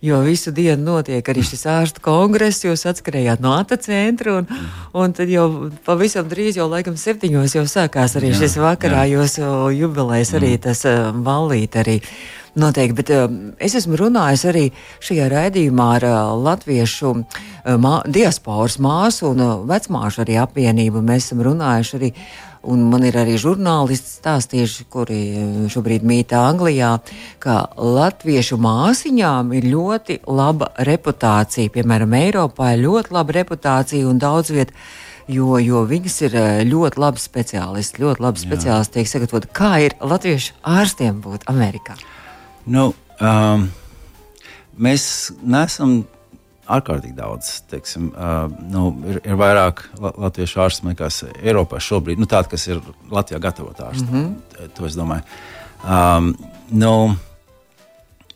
jo 0.00 0.20
visu 0.24 0.52
dienu 0.54 0.84
notiek 0.94 1.28
arī 1.28 1.44
šis 1.44 1.66
ārstu 1.68 2.02
kongress. 2.04 2.64
Jūs 2.64 2.86
atskrējāt 2.88 3.42
no 3.44 3.52
ATA 3.58 3.78
centra, 3.84 4.40
un, 4.40 4.48
un 4.96 5.14
tad 5.16 5.30
jau 5.32 5.46
pavisam 5.86 6.28
drīz, 6.30 6.58
jau 6.60 6.68
laikam 6.70 6.96
septiņos, 7.00 7.56
jau 7.58 7.66
sākās 7.68 8.16
arī 8.20 8.32
jā, 8.32 8.42
šis 8.42 8.58
vakarā 8.62 9.04
jā. 9.04 9.18
jūsu 9.18 9.70
jubilejas, 9.76 10.34
arī 10.38 10.54
mm. 10.56 10.62
tas 10.68 10.84
uh, 10.88 11.10
vallīt 11.14 11.80
arī. 11.80 12.00
Noteikti, 12.58 12.94
bet 12.98 13.10
uh, 13.14 13.28
es 13.62 13.76
esmu 13.78 13.94
runājis 13.94 14.42
arī 14.50 14.64
šajā 15.06 15.28
raidījumā 15.30 15.84
ar 16.00 16.06
uh, 16.08 16.16
latviešu 16.48 17.12
uh, 17.14 17.76
mā, 17.78 18.00
diasporas 18.10 18.80
māsu 18.82 19.28
un 19.30 19.44
uh, 19.44 19.52
vecmāšu 19.70 20.24
arī 20.24 20.40
apvienību. 20.42 21.04
Mēs 21.06 21.28
esam 21.28 21.44
runājuši 21.46 22.00
arī 22.00 22.10
uh, 22.10 22.49
Un 22.68 22.82
man 22.92 23.06
ir 23.08 23.16
arī 23.16 23.38
žurnālisti 23.40 24.18
stāstījuši, 24.18 24.84
kuri 24.92 25.20
eh, 25.32 25.52
šobrīd 25.72 26.04
mīt 26.04 26.34
Anglijā, 26.36 26.98
ka 27.40 27.62
latviešu 27.80 28.58
māsiņām 28.60 29.54
ir 29.56 29.68
ļoti 29.72 30.18
laba 30.28 30.68
reputācija. 30.84 31.72
Piemēram, 31.72 32.12
Eiropā 32.18 32.74
ir 32.74 32.84
ļoti 32.84 33.16
laba 33.16 33.38
reputācija 33.38 34.08
un 34.10 34.20
daudz 34.20 34.52
vietā. 34.52 34.76
Jo, 35.30 35.60
jo 35.62 35.84
viņas 35.88 36.16
ir 36.26 36.36
eh, 36.36 36.60
ļoti 36.68 37.00
labi 37.00 37.22
speciālisti, 37.22 38.04
ļoti 38.04 38.26
labi 38.26 38.44
speciālisti 38.44 38.98
tiek 38.98 39.08
sagatavoti. 39.08 39.52
Kā 39.56 39.72
ir 39.86 39.96
latviešu 40.04 40.60
ārstiem 40.66 41.24
būt 41.24 41.48
Amerikā? 41.48 41.96
Nu, 42.68 42.90
um, 43.24 43.68
mēs 44.76 45.04
neesam 45.40 46.02
ārkārtīgi 46.76 47.16
daudz. 47.16 47.52
Teiksim, 47.70 48.10
uh, 48.14 48.44
nu, 48.70 48.90
ir, 49.10 49.20
ir 49.24 49.38
vairāk 49.40 49.82
latviešu 50.00 50.62
ārstu 50.64 50.90
nekā 50.90 51.10
Eiropā 51.40 51.80
šobrīd. 51.82 52.20
Nu, 52.20 52.28
Tāda, 52.30 52.50
kas 52.52 52.66
ir 52.70 52.82
Latvijā 53.10 53.40
gatavota 53.42 53.90
ārsta. 53.90 54.06
Mm 54.10 54.20
-hmm. 54.20 54.68
To 54.76 54.86
es 54.86 54.98
domāju. 54.98 55.22
Um, 55.84 56.34
nu, 56.68 57.16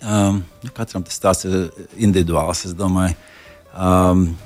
um, 0.03 0.43
nu, 0.63 0.71
katram 0.73 1.03
tas 1.03 1.21
tāds 1.21 1.45
ir 1.45 1.71
individuāls, 1.97 2.65
es 2.65 2.75
domāju. 2.75 3.15
Um, 3.79 4.37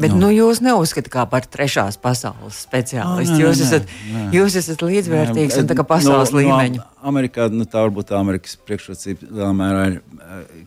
Bet 0.00 0.14
nu, 0.14 0.16
nu, 0.16 0.28
jūs 0.32 0.62
neuzskatāt 0.64 1.28
par 1.28 1.44
trešās 1.44 1.98
pasaules 2.00 2.56
speciālistu. 2.64 3.34
Oh, 3.34 3.40
jūs, 3.40 3.60
esat, 3.60 3.82
nē. 4.12 4.30
jūs 4.32 4.56
esat 4.56 4.80
līdzvērtīgs 4.80 5.56
nē, 5.56 5.60
un 5.60 5.68
tā 5.68 5.76
kā 5.76 5.84
pasaules 5.84 6.32
no, 6.32 6.38
līmeņa. 6.38 6.76
No 6.76 7.08
Amerikā, 7.08 7.50
nu, 7.52 7.64
tā 7.68 7.82
varbūt 7.84 8.08
tā 8.08 8.16
Amerikas 8.16 8.56
priekšrocība 8.56 9.28
lielā 9.28 9.52
mērā 9.52 9.82
ir, 9.90 10.00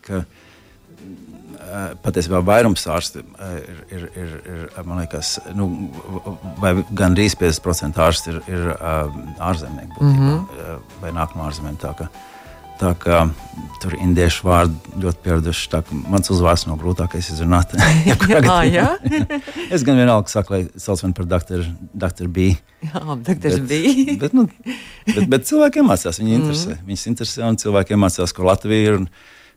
ka 0.06 0.22
Eh, 0.22 0.43
patiesībā 2.04 2.40
vairums 2.44 2.84
ārstu 2.90 3.22
eh, 3.22 3.54
ir, 3.64 3.80
ir, 3.94 4.04
ir, 4.20 4.34
ir 4.52 4.86
man 4.86 5.02
liekas, 5.02 5.36
nu, 5.56 5.68
vai 6.62 6.76
gandrīz 6.90 7.36
50% 7.40 8.02
ārstu 8.04 8.34
ir, 8.34 8.44
ir 8.50 8.68
eh, 8.74 9.16
ārzemnieki 9.48 9.98
mm 9.98 10.14
-hmm. 10.20 10.78
vai 11.02 11.12
nāk 11.16 11.34
no 11.36 11.48
ārzemēm. 11.48 11.76
Tā 11.80 11.94
kā, 11.98 12.08
tā 12.80 12.94
kā 13.00 13.24
tur 13.82 13.96
indiešu 13.98 14.46
vārdi 14.48 14.96
ļoti 15.02 15.22
pieraduši. 15.24 15.82
Mans 16.10 16.30
uzvārds 16.30 16.66
nav 16.66 16.78
grūtākais 16.82 17.32
izrunāt. 17.34 17.74
jā, 18.10 18.58
jā. 18.70 18.88
es 19.74 19.82
gan 19.82 19.96
vienalga 19.96 20.28
saku, 20.28 20.54
lai 20.54 20.64
sauc 20.76 21.02
mani 21.02 21.14
par 21.14 21.30
doktoru 21.36 21.64
doktor 21.92 22.28
B. 22.28 22.54
Jā, 22.82 23.04
doktor 23.28 23.60
B. 23.60 23.82
bet, 24.22 24.32
nu, 24.32 24.48
bet, 25.06 25.28
bet 25.28 25.46
cilvēkiem 25.46 25.86
mācās, 25.90 26.20
viņi 26.20 26.34
interesē. 26.34 26.74
Mm 26.74 26.74
-hmm. 26.74 26.86
Viņus 26.86 27.06
interesē 27.06 27.48
un 27.48 27.56
cilvēkiem 27.56 27.98
mācās, 27.98 28.32
ko 28.32 28.44
Latvija 28.44 28.92
ir. 28.92 29.00
Un, 29.02 29.08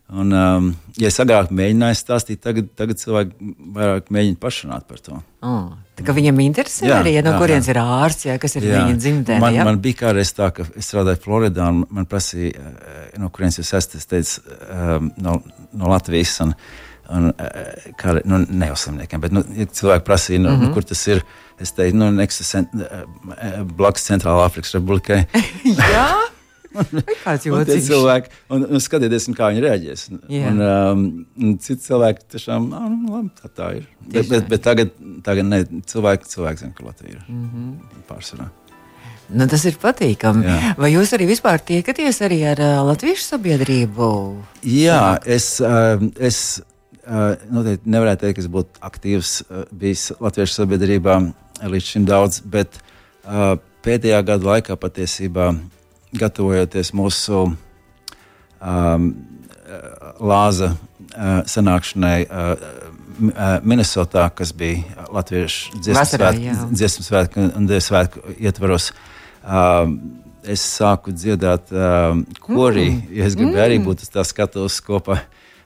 Un, 0.08 0.32
um, 0.32 0.68
ja 0.96 1.10
es 1.10 1.18
agrāk 1.20 1.50
mēģināju 1.52 1.98
stāstīt, 2.00 2.40
tagad, 2.40 2.70
tagad 2.80 3.00
cilvēki 3.02 3.50
vairāk 3.76 4.06
mēģina 4.16 4.40
pašrunāt 4.40 4.86
par 4.88 5.02
to. 5.04 5.18
Oh, 5.44 5.74
tā 6.00 6.06
kā 6.08 6.14
viņam 6.16 6.38
interesē 6.46 6.88
jā, 6.88 7.00
arī, 7.02 7.12
ja 7.18 7.24
no 7.26 7.34
jā, 7.34 7.42
kurienes 7.42 7.68
jā. 7.68 7.74
ir 7.74 7.80
ārsts, 7.82 8.28
ja, 8.30 8.38
kas 8.40 8.56
ir 8.56 8.70
jā. 8.70 8.86
viņa 8.86 9.02
dzimtenē. 9.04 9.40
Man, 9.44 9.58
jā? 9.58 9.66
man 9.68 9.82
bija 9.84 10.00
kādreiz 10.06 10.32
tā, 10.38 10.48
ka 10.56 10.64
es 10.80 10.88
strādāju 10.88 11.20
Floridā, 11.26 11.68
un 11.74 11.82
man 11.92 12.08
prasīja, 12.08 12.54
eh, 12.56 13.02
no 13.20 13.28
kurienes 13.36 13.60
jūs 13.60 13.74
esat. 13.74 13.98
Es 14.00 14.08
teicu, 14.08 14.46
um, 14.70 15.12
no, 15.26 15.42
no 15.76 15.92
Latvijas. 15.92 16.38
Un, 16.46 16.56
un, 17.18 17.28
eh, 17.44 17.92
kā, 18.00 18.16
nu, 18.24 18.40
ne 18.48 18.72
jau 18.72 18.80
simtniekiem, 18.86 19.26
bet 19.28 19.36
nu, 19.36 19.44
ja 19.60 19.68
cilvēki 19.82 20.08
prasīja, 20.08 20.40
nu, 20.46 20.54
mm 20.54 20.64
-hmm. 20.64 20.74
kur 20.78 20.88
tas 20.88 21.04
ir. 21.12 21.26
Es 21.60 21.72
teicu, 21.74 21.98
nu, 21.98 22.22
eh, 22.22 23.62
blakus 23.76 24.08
Centrālā 24.08 24.46
Afrikas 24.46 24.72
Republikai. 24.80 25.26
Jā. 25.92 26.08
Kāds 27.24 27.48
jūtas? 27.48 27.88
Cilvēki, 27.88 28.32
un, 28.54 28.68
un 28.70 28.84
skatieties, 28.84 29.30
kā 29.38 29.50
viņi 29.54 29.64
reaģēs. 29.66 30.06
Yeah. 30.30 30.52
Un, 30.52 30.62
um, 30.68 31.08
un 31.42 31.58
citi 31.64 31.88
cilvēki 31.88 32.28
tiešām, 32.36 32.70
ah, 32.78 32.88
nu, 32.92 33.16
labi, 33.16 33.34
tā, 33.40 33.52
tā 33.52 33.72
ir. 33.80 33.90
Bet, 34.06 34.30
bet, 34.32 34.48
bet 34.52 34.64
tagad, 34.66 34.96
tagad 35.26 35.50
ne, 35.50 35.64
cilvēki, 35.90 36.32
cilvēki 36.36 36.64
zina, 36.64 36.78
ka 36.78 36.88
Latvija 36.88 37.18
ir 37.18 37.26
mm 37.26 37.50
-hmm. 37.50 38.00
pārsvarā. 38.10 38.50
Nu, 39.28 39.48
tas 39.52 39.66
ir 39.68 39.76
patīkami. 39.82 40.46
Jā. 40.48 40.74
Vai 40.80 40.94
jūs 40.94 41.12
arī 41.16 41.28
vispār 41.28 41.60
tiekaties 41.60 42.22
arī 42.24 42.40
ar 42.48 42.62
uh, 42.64 42.80
latviešu 42.88 43.26
sabiedrību? 43.26 44.08
Jā, 44.64 45.20
es, 45.26 45.60
uh, 45.60 46.00
es 46.16 46.62
uh, 47.04 47.36
noteikti 47.52 47.92
nevarētu 47.92 48.24
teikt, 48.24 48.38
ka 48.38 48.46
es 48.46 48.52
būtu 48.52 48.84
aktīvs 48.88 49.34
uh, 49.42 49.66
bijis 49.72 50.12
latviešu 50.24 50.62
sabiedrībā 50.62 51.20
līdz 51.68 51.90
šim 51.92 52.06
daudz, 52.08 52.40
bet 52.40 52.80
uh, 52.80 53.58
pēdējā 53.84 54.22
gada 54.28 54.52
laikā 54.54 54.78
patiesībā 54.80 55.52
gatavojoties 56.16 56.94
mūsu 56.96 57.44
um, 57.48 59.10
lāza 60.24 60.72
uh, 60.74 61.42
sanākšanai 61.50 62.20
uh, 62.26 62.54
uh, 62.54 63.58
Minnesotā, 63.68 64.30
kas 64.36 64.54
bija 64.56 65.08
Latviešu 65.14 65.82
dziesmu 66.72 67.08
svētku 67.08 67.50
un 67.58 67.68
dievs 67.70 67.90
svētku 67.92 68.24
ietvaros. 68.38 68.92
Uh, 69.44 69.92
es 70.48 70.64
sāku 70.64 71.12
dziedāt 71.12 71.74
uh, 71.76 72.16
korī, 72.44 72.90
mm. 72.94 73.16
jo 73.18 73.26
es 73.28 73.36
gribēju 73.36 73.58
mm. 73.58 73.66
arī 73.66 73.80
būt 73.84 74.06
uz 74.06 74.14
tā 74.14 74.24
skatuves 74.28 74.80
kopā 74.84 75.20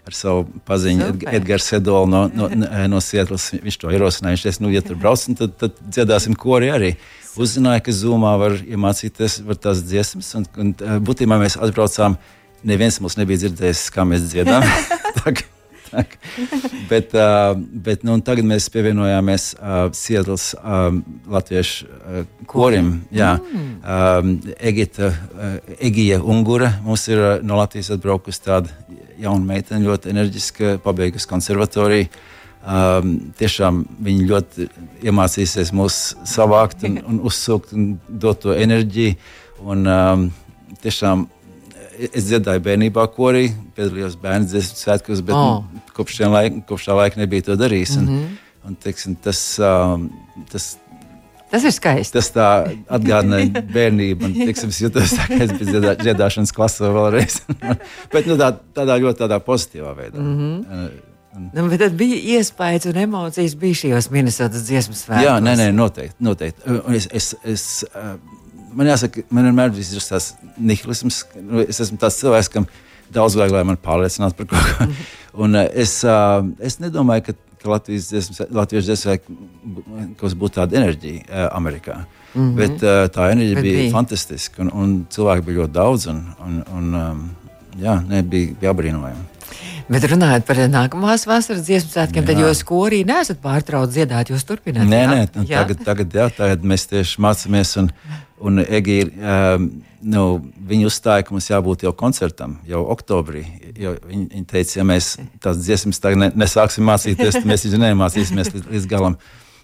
ar 0.08 0.18
savu 0.18 0.46
paziņu 0.68 1.08
Super. 1.14 1.36
Edgars 1.38 1.70
Sedolu 1.70 2.10
no, 2.10 2.24
no, 2.34 2.50
no 2.92 3.02
Sietlas. 3.04 3.52
Viņš 3.54 3.80
to 3.82 3.94
ierosināja. 3.94 4.42
Teica, 4.46 4.64
nu, 4.66 4.72
ja 4.74 4.84
tur 4.86 5.00
braucam, 5.02 5.38
tad, 5.38 5.56
tad 5.62 5.78
dziedāsim 5.86 6.38
korī 6.40 6.72
arī. 6.74 6.92
Uzzināja, 7.40 7.84
ka 7.86 7.96
Zumā 7.96 8.34
var 8.42 8.58
iemācīties 8.60 9.40
var 9.48 9.60
tās 9.62 9.86
dziesmas. 9.88 10.34
Un, 10.40 10.50
un, 10.60 10.74
būtībā 11.06 11.40
mēs 11.42 11.60
atbraucām, 11.62 12.18
neviens 12.68 13.00
mums 13.04 13.18
nebija 13.20 13.46
dzirdējis, 13.46 13.88
kā 13.96 14.08
mēs 14.08 14.28
dziedām. 14.34 14.68
bet, 16.90 17.14
uh, 17.14 17.56
bet 17.58 18.04
nu, 18.08 18.18
tagad 18.26 18.48
mēs 18.48 18.70
pievienojāmies 18.72 19.52
uh, 19.56 19.84
Sietlas 19.96 20.52
uh, 20.56 20.90
latviešu 21.32 21.88
uh, 21.88 22.24
korim. 22.50 22.94
Jā, 23.16 23.36
mm. 23.40 23.72
uh, 23.82 24.56
Egita, 24.72 25.12
uh, 25.12 25.58
Egija 25.80 26.22
Ungura 26.24 26.74
mums 26.86 27.08
ir 27.12 27.22
uh, 27.22 27.34
no 27.44 27.60
Latvijas 27.60 27.92
atbraukusi 27.96 28.44
tāda 28.46 28.72
jauna 29.22 29.46
meitene, 29.54 29.86
ļoti 29.86 30.12
enerģiska, 30.14 30.78
pabeigusi 30.84 31.30
konservatoriju. 31.30 32.10
Um, 32.62 33.14
tiešām 33.40 33.80
viņi 34.06 34.26
ļoti 34.30 34.68
iemācīsies 35.10 35.72
mūs 35.74 35.96
savākt 36.30 36.84
un, 36.86 37.00
un 37.10 37.22
uzsūkt 37.26 37.74
un 37.74 37.96
dot 38.08 38.44
to 38.44 38.54
enerģiju. 38.54 39.16
Un, 39.66 39.88
um, 39.90 40.28
tiešām 40.84 41.26
es 42.10 42.28
dziedāju 42.28 42.62
bērnībā 42.66 43.06
korī, 43.16 43.48
piedalījos 43.78 44.18
bērnu 44.22 44.50
dziesmu 44.50 44.78
svētkos, 44.78 45.24
bet 45.26 45.38
oh. 45.38 45.66
kopš, 45.98 46.22
laika, 46.30 46.62
kopš 46.70 46.88
tā 46.90 46.98
laika 46.98 47.22
nebija 47.22 47.50
to 47.50 47.58
darījis. 47.60 47.98
Un, 47.98 48.06
mm 48.06 48.20
-hmm. 48.20 48.38
un, 48.70 48.78
teiksim, 48.86 49.16
tas, 49.16 49.42
um, 49.60 50.10
tas, 50.52 50.76
Tas 51.52 51.66
ir 51.68 51.74
skaisti. 51.76 52.16
Tas 52.16 52.32
tā 52.32 52.48
atgādināja 52.88 53.64
bērnību. 53.76 54.24
Man, 54.24 54.36
tiksim, 54.50 54.72
es 54.72 54.80
jutos 54.80 55.16
tā, 55.18 55.28
ka 55.28 55.40
es 55.44 55.52
biju 55.52 55.68
dziedā, 55.68 55.96
dziedāšanas 56.00 56.54
klasē 56.56 56.92
vēlreiz. 56.96 57.42
Bet 58.14 58.30
nu, 58.30 58.38
tā, 58.40 58.54
tādā 58.78 58.96
ļoti 59.04 59.26
tādā 59.26 59.40
pozitīvā 59.44 59.96
veidā. 59.98 60.20
Mm 60.20 60.36
-hmm. 60.38 60.92
Nu, 61.32 61.70
bet 61.70 61.80
tad 61.80 61.94
bija 61.96 62.18
iespējas 62.38 62.90
un 62.90 62.98
emocijas 62.98 63.56
bija 63.56 63.76
šajos 63.80 64.10
Minnesotas 64.12 64.66
dziesmu 64.68 64.96
svētkos. 64.96 65.24
Jā, 65.24 65.38
nē, 65.40 65.54
nē, 65.56 65.72
noteikti. 65.72 66.16
noteikti. 66.20 66.62
Es, 66.96 67.08
es, 67.12 67.36
es, 67.44 67.86
man 68.76 68.88
jāsaka, 68.88 69.24
man 69.30 69.48
vienmēr 69.48 69.72
ir 69.80 70.08
tas 70.10 70.34
nihilisms. 70.58 71.22
Nu, 71.40 71.64
es 71.64 71.80
esmu 71.80 71.98
tāds 72.02 72.20
cilvēks, 72.20 72.52
kam 72.52 72.68
daudz 73.16 73.38
vajag, 73.40 73.56
lai 73.56 73.64
man 73.64 73.80
pārliecinātu 73.80 74.42
par 74.42 74.50
kaut 74.52 74.68
ko. 74.76 74.90
un 75.46 75.56
es, 75.56 76.02
es 76.60 76.80
nedomāju, 76.84 77.30
ka, 77.30 77.38
ka 77.62 77.70
Latvijas 77.70 78.10
dziesmas, 78.10 78.42
būtu 80.38 80.60
tāda 80.60 80.80
enerģija 80.82 81.50
Amerikā. 81.52 82.02
Mm 82.34 82.42
-hmm. 82.42 82.56
Bet 82.56 82.84
tā 83.16 83.32
enerģija 83.32 83.56
bet 83.56 83.64
bija, 83.64 83.82
bija 83.82 83.92
fantastiska 83.92 84.62
un, 84.62 84.72
un 84.74 84.96
cilvēki 85.10 85.46
bija 85.46 85.58
ļoti 85.62 85.74
daudz. 85.74 86.08
Un, 86.08 86.24
un, 86.46 86.64
un, 86.78 87.30
jā, 87.80 88.00
ne, 88.08 88.24
bija, 88.24 88.56
bija 88.60 88.72
apbrīnojami. 88.72 89.31
Bet 89.92 90.06
runājot 90.08 90.46
par 90.48 90.60
nākamās 90.72 91.26
vasaras 91.28 91.66
dziesmu 91.68 91.92
svētkiem, 91.92 92.26
tad 92.28 92.40
jūs 92.40 92.64
korī 92.68 93.02
neesat 93.08 93.42
pārtraucis 93.44 93.98
dziedāt, 93.98 94.32
jūs 94.32 94.46
turpināt. 94.48 94.88
Nē, 94.88 95.02
nē, 95.10 95.22
jā? 95.50 95.64
tagad, 95.64 95.86
tagad, 95.88 96.16
jā, 96.16 96.28
tagad 96.38 96.68
mēs 96.68 96.88
tieši 96.92 97.24
mācāmies. 97.24 97.74
Un, 97.82 97.90
un 98.48 98.64
Egi, 98.64 99.00
um, 99.10 99.68
nu, 100.14 100.26
viņi 100.72 100.88
uzstāja, 100.90 101.26
ka 101.28 101.36
mums 101.36 101.50
jābūt 101.52 101.86
jau 101.88 101.94
koncertam, 101.98 102.58
jau 102.70 102.84
oktobrī. 102.94 103.44
Jo 103.76 103.96
viņi, 104.00 104.28
viņi 104.36 104.48
teica, 104.50 104.78
ja 104.80 104.88
mēs 104.88 105.14
tās 105.44 105.60
dziesmas 105.62 106.02
tagad 106.04 106.24
ne, 106.24 106.32
nesāksim 106.46 106.88
mācīties, 106.88 107.40
tad 107.40 107.50
mēs 107.50 107.68
viņu 107.68 107.82
nemācīsimies 107.84 108.54
līdz, 108.56 108.70
līdz 108.76 108.88
galam. 108.92 109.20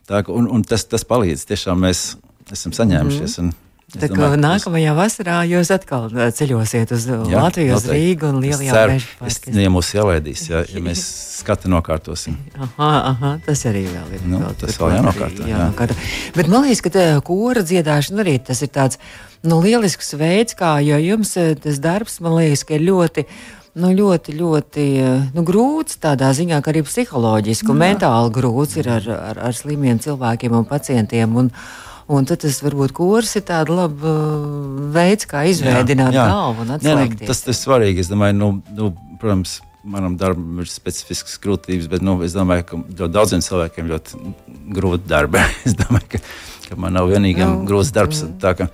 Tā, 0.08 0.24
un, 0.32 0.50
un 0.51 0.67
tas, 0.67 0.86
tas 0.88 1.03
palīdz. 1.08 1.48
Tiešām 1.50 1.82
mēs 1.84 2.10
esam 2.51 2.75
saņēmušies. 2.75 3.39
Mm 3.39 3.50
-hmm. 3.50 3.63
Tā 3.88 4.10
kā 4.12 4.34
nākamajā 4.36 4.91
vasarā 4.98 5.38
jūs 5.48 5.70
atkal 5.72 6.10
ceļosiet 6.12 6.89
uz 6.91 7.06
jā, 7.08 7.20
Latviju, 7.39 7.77
uz 7.77 7.86
Rīgu 7.88 8.27
un 8.34 8.41
Lielajā 8.44 8.82
meža 8.91 9.13
parkā. 9.15 9.53
Es 9.53 9.62
ja 9.63 9.72
mūs 9.72 9.91
ielaidīs, 9.96 10.44
ja, 10.50 10.65
ja 10.67 10.82
mēs 10.84 11.03
skatu 11.38 11.72
nokārtosim. 11.72 12.36
Aha, 12.58 12.89
aha, 13.13 13.32
tas 13.46 13.63
arī 13.70 13.86
vēl 13.88 14.17
ir. 14.17 14.25
Nu, 14.27 14.41
vēl 14.44 14.58
tas 14.60 14.75
vēl 14.82 14.91
jānokārto. 14.98 15.48
Jā. 15.48 15.53
jānokārto. 15.53 15.96
Bet 16.36 16.51
man 16.51 16.67
liekas, 16.67 16.84
ka 16.84 16.91
tā 16.98 17.08
kora 17.32 17.63
dziedāšana 17.63 18.25
arī 18.25 18.36
tas 18.51 18.65
ir 18.67 18.74
tāds 18.75 19.00
nu, 19.48 19.62
lielisks 19.63 20.17
veids, 20.20 20.58
kā, 20.60 20.74
jo 20.84 21.00
jums 21.00 21.38
tas 21.63 21.79
darbs, 21.79 22.20
man 22.25 22.36
liekas, 22.41 22.67
ka 22.67 22.75
ir 22.75 22.84
ļoti 22.89 23.24
nu, 23.79 23.96
ļoti, 23.96 24.36
ļoti 24.36 24.86
nu, 25.32 25.48
grūts 25.48 26.01
tādā 26.03 26.36
ziņā, 26.36 26.60
ka 26.60 26.75
arī 26.75 26.84
psiholoģiski 26.84 27.72
un 27.72 27.84
mentāli 27.88 28.36
grūts 28.36 28.79
ir 28.82 28.91
ar, 29.00 29.12
ar, 29.15 29.46
ar 29.48 29.56
slimiem 29.56 30.03
cilvēkiem 30.03 30.60
un 30.60 30.67
pacientiem. 30.67 31.39
Un, 31.39 31.53
Un 32.07 32.27
tad 32.27 32.39
tas 32.39 32.57
varbūt 32.63 32.93
kurs 32.95 33.33
ir 33.35 33.43
tāds 33.47 33.71
labs 33.73 34.03
uh, 34.07 34.43
veids, 34.95 35.27
kā 35.27 35.43
izveidot 35.51 35.91
galvu 36.15 36.63
un 36.63 36.75
atslēgties. 36.77 37.17
Jā, 37.19 37.25
nu, 37.25 37.27
tas 37.27 37.41
ir 37.43 37.57
svarīgi. 37.57 38.03
Es 38.05 38.11
domāju, 38.11 38.37
nu, 38.37 38.49
nu, 38.77 38.91
protams, 39.19 39.57
manam 39.87 40.15
darbam 40.19 40.61
ir 40.63 40.71
specifiskas 40.71 41.35
grūtības, 41.43 41.89
bet 41.91 42.05
nu, 42.05 42.15
es 42.23 42.35
domāju, 42.35 42.63
ka 42.69 42.79
ļoti 42.79 43.11
daudziem 43.11 43.43
cilvēkiem 43.43 43.91
ļoti 43.91 44.21
grūti 44.77 45.11
darbi. 45.11 45.43
es 45.67 45.75
domāju, 45.79 46.13
ka, 46.15 46.23
ka 46.69 46.79
man 46.79 46.95
nav 46.95 47.11
vienīgais 47.11 47.51
nu, 47.51 47.67
grūts 47.67 47.91
darbs. 47.95 48.23
Mm. 48.23 48.39
Tā, 48.43 48.55
ka, 48.61 48.69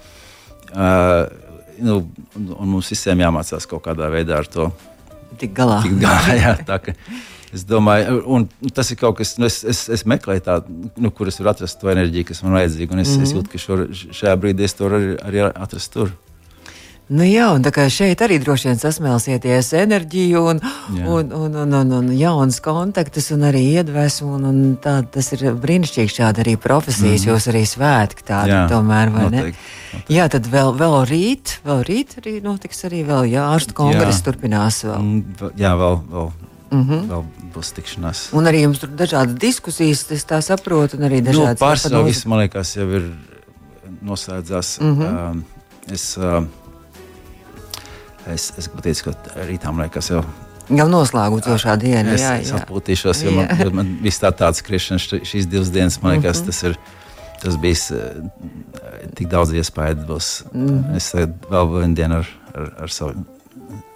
uh, 0.77 1.73
nu, 1.81 1.99
un 2.37 2.73
mums 2.75 2.93
visiem 2.93 3.25
jāmācās 3.25 3.69
kaut 3.69 3.85
kādā 3.89 4.13
veidā 4.13 4.43
ar 4.43 4.49
to 4.49 4.69
tikt 5.41 5.55
galā. 5.57 5.81
Tik 5.85 5.97
galā 6.01 6.37
jā, 6.37 6.53
tā, 6.67 6.79
ka, 6.85 6.95
Es 7.53 7.67
domāju, 7.69 8.17
un 8.33 8.47
tas 8.73 8.89
ir 8.89 8.97
kaut 8.97 9.19
kas, 9.19 9.35
nu, 9.37 9.45
es, 9.45 9.59
es, 9.63 9.85
es 9.93 10.05
meklēju 10.09 10.41
tādu, 10.47 10.89
nu, 10.97 11.11
kur 11.13 11.29
es 11.29 11.37
varu 11.37 11.51
atrast 11.51 11.77
to 11.81 11.91
enerģiju, 11.93 12.31
kas 12.31 12.41
man 12.41 12.57
vajadzīga. 12.57 12.99
Es, 12.99 13.09
mm 13.09 13.19
-hmm. 13.19 13.23
es 13.23 13.29
mhm. 13.29 13.37
jūtu, 13.37 13.51
ka 13.51 13.57
šo, 13.57 13.77
šajā 14.19 14.35
brīdī 14.41 14.65
es 14.65 14.73
to 14.73 14.89
varu 14.89 15.17
arī 15.21 15.51
atrast 15.53 15.93
tur. 15.93 16.15
Nu 17.11 17.25
jā, 17.27 17.49
un 17.51 17.61
tā 17.61 17.69
kā 17.75 17.83
šeit 17.91 18.21
arī 18.23 18.37
droši 18.39 18.69
vien 18.69 18.77
sasmelsieties 18.79 19.73
enerģiju 19.75 20.43
un, 20.49 20.61
jā. 20.95 21.03
un, 21.03 21.33
un, 21.35 21.57
un, 21.61 21.73
un, 21.81 21.91
un 21.97 22.07
jaunas 22.15 22.61
kontaktus 22.63 23.27
un 23.35 23.43
arī 23.43 23.59
iedvesmu. 23.75 24.29
Un, 24.37 24.45
un 24.49 24.77
tā, 24.81 25.01
tas 25.11 25.29
ir 25.35 25.43
brīnišķīgi 25.51 26.13
šādi 26.15 26.41
arī 26.45 26.55
profesijas, 26.55 27.25
mm. 27.25 27.29
jūs 27.29 27.49
arī 27.51 27.65
svētki 27.67 28.23
tādi 28.23 28.55
jā, 28.55 28.63
tomēr, 28.71 29.11
vai 29.11 29.27
noteikti, 29.27 29.35
ne? 29.35 29.99
Noteikti. 29.99 30.15
Jā, 30.15 30.29
tad 30.31 30.47
vēl, 30.47 30.71
vēl 30.79 30.97
rīt, 31.11 31.57
vēl 31.67 31.83
rīt 31.91 32.17
arī 32.23 32.37
notiks 32.45 32.81
arī 32.87 33.03
vēl, 33.11 33.29
jā, 33.35 33.45
ārstu 33.51 33.77
kongress 33.77 34.23
turpinās 34.23 34.81
vēl. 34.87 35.03
Mm, 35.03 35.53
jā, 35.59 35.75
vēl, 35.83 35.99
vēl 36.15 36.31
Mm 36.73 36.85
-hmm. 36.89 37.01
Vēl 37.09 37.23
būs 37.53 37.69
tikšanās. 37.77 38.19
Un 38.33 38.49
arī 38.49 38.63
jums 38.63 38.79
tur 38.81 38.89
ir 38.89 38.95
dažādas 38.97 39.35
diskusijas, 39.39 40.11
es 40.11 40.25
tā 40.25 40.41
saprotu, 40.41 40.97
un 40.97 41.03
arī 41.09 41.21
nu, 41.21 41.29
dažādas 41.29 41.59
nu, 41.59 41.65
pārsvarā 41.65 42.05
viss, 42.05 42.25
man 42.25 42.39
liekas, 42.39 42.75
jau 42.75 42.87
ir 42.89 43.11
noslēdzās. 44.01 44.79
Mm 44.81 44.95
-hmm. 44.97 45.35
uh, 45.35 45.93
es, 45.93 46.17
uh, 46.17 46.43
es, 48.33 48.53
es 48.57 48.67
pateicu, 48.67 49.03
ka 49.03 49.11
rītā 49.49 49.71
man 49.71 49.85
liekas 49.85 50.09
jau. 50.09 50.23
Jau 50.69 50.87
noslēgušā 50.89 51.77
diena. 51.77 52.13
Es, 52.13 52.21
jā, 52.21 52.33
jā. 52.33 52.41
es 52.41 52.51
atpūtīšos, 52.51 53.23
jo 53.23 53.31
man, 53.31 53.47
jo 53.59 53.71
man 53.71 53.97
viss 54.01 54.23
tā 54.23 54.31
tāds 54.31 54.63
skriešana 54.63 54.99
šīs 55.23 55.45
divas 55.45 55.69
dienas, 55.69 56.01
man 56.01 56.11
liekas, 56.17 56.37
mm 56.37 56.43
-hmm. 56.43 56.45
tas 56.45 56.63
ir. 56.63 56.77
Tas 57.43 57.57
bija 57.57 57.75
uh, 57.91 59.09
tik 59.15 59.27
daudz 59.27 59.51
iespēju. 59.51 59.95
Būs, 60.07 60.43
mm 60.53 60.67
-hmm. 60.67 60.95
Es 60.95 61.13
vēl 61.49 61.79
vienu 61.79 61.95
dienu 61.95 62.15
ar, 62.15 62.27
ar, 62.55 62.73
ar 62.79 62.89
savu, 62.89 63.25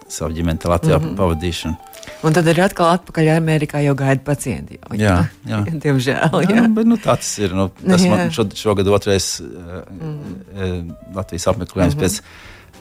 savu 0.09 0.33
ģimeni 0.33 0.59
Latvijā 0.63 0.97
mm 0.97 1.05
-hmm. 1.05 1.15
pavadīšanu. 1.17 1.75
Un 2.23 2.33
tad 2.33 2.47
ir 2.47 2.61
atkal 2.61 2.89
atpakaļ 2.95 3.29
Amerikā, 3.35 3.79
jau 3.85 3.95
gaida 3.95 4.23
pacienti. 4.25 4.79
Jau, 4.81 4.97
jā, 4.97 5.17
jā. 5.45 5.61
Diemžēl. 5.83 6.41
Jā. 6.43 6.55
Jā, 6.55 6.67
bet, 6.73 6.85
nu, 6.89 6.97
tā 6.97 7.17
tas 7.19 7.37
ir. 7.37 7.53
Nu, 7.53 7.69
tas 7.69 8.01
jā. 8.01 8.09
man 8.09 8.31
šogad, 8.31 8.55
šogad 8.57 8.87
otrais 8.87 9.41
mm. 9.41 10.93
Latvijas 11.15 11.47
apmeklējums 11.47 11.95
mm 11.95 11.99
-hmm. 11.99 12.05
pēc. 12.05 12.21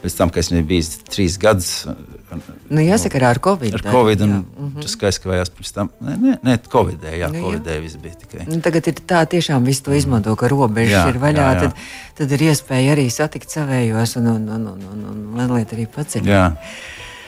Pēc 0.03 0.17
tam, 0.17 0.31
kad 0.31 0.45
es 0.45 0.51
biju 0.51 0.83
trīs 1.09 1.39
gadus, 1.41 1.87
nu, 2.69 2.83
jāsaka, 2.83 3.21
ar 3.29 3.39
Covid. 3.43 3.75
Ar 3.75 3.83
Covid 3.83 4.21
un 4.21 4.31
mm 4.31 4.45
-hmm. 4.59 4.83
tas 4.83 4.97
aizkavējās 5.09 5.51
pirms 5.51 5.73
tam. 5.73 5.91
Nē, 6.01 6.17
nē, 6.17 6.35
nē 6.43 6.59
Covid, 6.69 6.99
jā, 7.03 7.31
nu, 7.33 7.41
Covid 7.41 7.67
jā. 7.67 7.81
viss 7.81 7.97
bija 7.97 8.15
tikai. 8.15 8.47
Nu, 8.47 8.61
tagad 8.61 8.89
ir 8.89 8.95
tā, 8.95 9.27
tiešām 9.27 9.65
viss 9.65 9.81
to 9.81 9.93
izmanto, 9.93 10.37
ka 10.37 10.49
robežas 10.49 11.07
jā, 11.07 11.09
ir 11.09 11.19
vaļā. 11.19 11.47
Jā, 11.47 11.53
jā. 11.53 11.61
Tad, 11.61 11.73
tad 12.15 12.33
ir 12.33 12.41
iespēja 12.41 12.93
arī 12.93 13.11
satikt 13.11 13.51
savējos 13.51 14.17
un, 14.17 14.27
un, 14.27 14.49
un, 14.49 14.67
un, 14.67 14.83
un, 14.93 15.05
un 15.11 15.25
mazliet 15.37 15.73
arī 15.73 15.87
paceļot. 15.87 16.61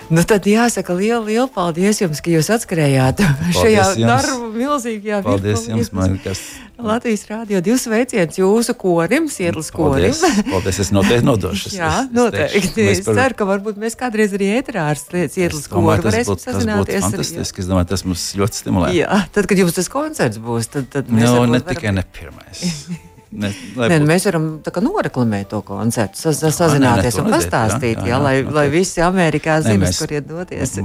Nu, 0.09 0.23
tad 0.25 0.47
jāsaka 0.49 0.94
lielu, 0.97 1.21
lielu 1.27 1.49
paldies 1.53 1.99
jums, 2.01 2.23
ka 2.25 2.33
jūs 2.33 2.49
atskrējāt 2.55 3.18
paldies 3.21 3.59
šajā 3.59 3.85
darbu 4.01 4.47
milzīgajā 4.55 5.18
Paldies 5.27 5.66
jums, 5.68 5.90
Markas. 5.92 6.40
Latvijas 6.79 7.27
rādio 7.29 7.61
divs 7.64 7.85
veiciens 7.90 8.38
jūsu 8.38 8.73
korim, 8.79 9.27
Sietlas 9.29 9.68
korim. 9.75 10.14
Paldies, 10.14 10.47
paldies 10.49 10.79
es 10.85 10.92
noteikti 10.94 11.27
nodošu. 11.27 11.73
Jā, 11.77 11.90
noteikti. 12.14 12.87
Es, 12.94 13.03
par... 13.05 13.18
es 13.18 13.21
ceru, 13.21 13.38
ka 13.40 13.49
varbūt 13.51 13.83
mēs 13.83 13.99
kādreiz 14.01 14.33
arī 14.38 14.49
ēterā 14.62 14.87
ar 14.94 15.03
Sietlas 15.03 15.68
koru 15.68 15.90
varēsim 15.90 16.40
sazināties. 16.40 17.03
Tas 17.03 17.11
būtu 17.11 17.11
fantastiski, 17.11 17.64
es 17.66 17.68
domāju, 17.68 17.90
tas 17.92 18.07
mums 18.09 18.25
ļoti 18.38 18.62
stimulē. 18.62 18.94
Jā, 18.97 19.21
tad, 19.35 19.51
kad 19.51 19.61
jums 19.61 19.77
tas 19.77 19.92
koncerts 19.92 20.40
būs, 20.40 20.73
tad, 20.73 20.88
tad 20.94 21.12
mēs. 21.12 21.29
Nu, 21.29 21.44
ne 21.53 21.61
tikai 21.68 21.92
ne 21.99 22.07
pirmais. 22.16 22.64
Ne, 23.29 23.51
ne, 23.77 23.99
mēs 24.09 24.25
varam 24.25 24.45
noreklamēt 24.85 25.51
to 25.51 25.61
koncertu, 25.67 26.17
saz, 26.17 26.41
sazināties 26.57 27.19
jā, 27.19 27.21
ne, 27.21 27.27
un 27.27 27.35
pastāstīt, 27.35 27.99
jā, 27.99 28.07
jā, 28.07 28.12
jā, 28.14 28.21
lai, 28.25 28.37
lai 28.57 28.64
visi 28.73 29.03
Amerikā 29.05 29.59
zinātu, 29.67 29.99
kur 30.01 30.14
iet 30.17 30.31
doties. 30.31 30.79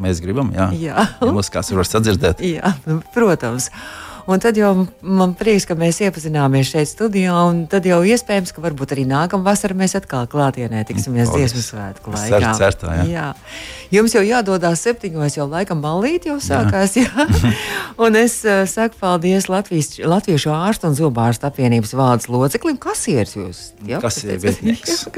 Mēs 0.00 0.22
gribam, 0.24 0.48
jā. 0.56 0.70
jā. 0.80 1.04
ja 1.20 1.28
mums 1.28 1.52
kāds 1.52 1.74
var 1.76 1.88
sadzirdēt. 1.88 2.40
Jā, 2.56 2.72
protams. 3.12 3.68
Un 4.30 4.38
tad 4.38 4.58
jau 4.58 4.70
man 5.02 5.32
prieks, 5.34 5.64
ka 5.66 5.74
mēs 5.78 5.98
iepazināmies 6.04 6.68
šeit 6.70 6.86
studijā, 6.86 7.34
un 7.50 7.64
tad 7.70 7.86
jau 7.88 7.98
iespējams, 8.06 8.52
ka 8.54 8.62
varbūt 8.62 8.94
arī 8.94 9.02
nākamā 9.10 9.48
vasarā 9.48 9.74
mēs 9.74 9.96
atkal 9.98 10.28
klātienē 10.30 10.84
tiksimies 10.86 11.32
dziesmu 11.32 11.62
svētku 11.64 12.14
laikā. 12.14 12.52
Certā, 12.60 12.94
jā. 13.00 13.06
jā. 13.10 13.26
Jums 13.90 14.14
jau 14.14 14.22
jādodas 14.22 14.84
septiņos, 14.86 15.40
jau 15.40 15.48
laikam 15.50 15.82
balīt 15.82 16.30
jau 16.30 16.38
sākās. 16.42 16.94
Jā. 17.00 17.08
Jā. 17.10 17.52
un 18.06 18.18
es 18.20 18.38
uh, 18.46 18.62
saku 18.70 19.00
paldies 19.02 19.50
Latvijas, 19.50 19.96
Latviešu 19.98 20.54
ārstu 20.54 20.92
un 20.92 20.98
zobārstu 20.98 21.50
apvienības 21.50 21.96
valdes 21.98 22.30
loceklim. 22.30 22.78
Kas 22.78 23.02
ir 23.10 23.26
jūs? 23.26 23.72
Jā, 23.88 23.98
kas 24.04 24.22
ir 24.22 24.38
vietnieks? 24.42 25.08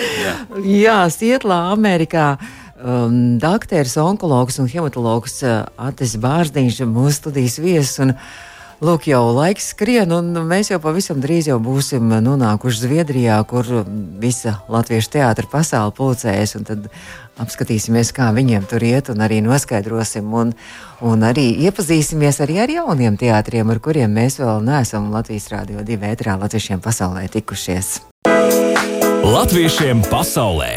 jā, 0.86 1.00
Sietlā, 1.12 1.66
Amerikā 1.76 2.36
um, 2.82 3.38
dakteris, 3.42 3.96
onkologs 4.00 4.60
un 4.62 4.68
hematologs 4.70 5.40
uh, 5.44 5.64
Atis 5.76 6.16
Bārziņš, 6.20 6.82
mūsu 6.90 7.20
studijas 7.20 7.58
viesis. 7.62 8.14
Lūk, 8.84 9.06
jau 9.08 9.22
laiks 9.32 9.70
skrien, 9.72 10.10
un 10.12 10.34
mēs 10.44 10.68
jau 10.68 10.76
pavisam 10.84 11.16
drīz 11.22 11.46
jau 11.48 11.56
būsim 11.64 12.10
nonākuši 12.20 12.82
Zviedrijā, 12.82 13.38
kur 13.48 13.64
visa 14.20 14.58
latviešu 14.68 15.14
teātra 15.14 15.48
pasaule 15.48 15.94
pulcējas. 15.96 16.58
Tad 16.68 16.90
apskatīsimies, 17.40 18.12
kā 18.12 18.28
viņiem 18.36 18.68
tur 18.68 18.84
iet, 18.84 19.08
un 19.08 19.24
arī 19.24 19.40
noskaidrosim, 19.44 20.28
un, 20.28 20.52
un 21.00 21.24
arī 21.24 21.48
iepazīsimies 21.64 22.42
arī 22.44 22.60
ar 22.66 22.76
jauniem 22.76 23.16
teātriem, 23.16 23.72
ar 23.72 23.80
kuriem 23.80 24.12
mēs 24.12 24.42
vēl 24.44 24.60
neesam 24.68 25.08
Latvijas 25.14 25.48
Rādio 25.56 25.80
2 25.80 26.00
vētrā 26.04 26.36
latviešiem 26.44 26.84
pasaulē 26.84 27.30
tikušies. 27.32 28.02
Latviešiem 29.24 30.04
pasaulē 30.12 30.72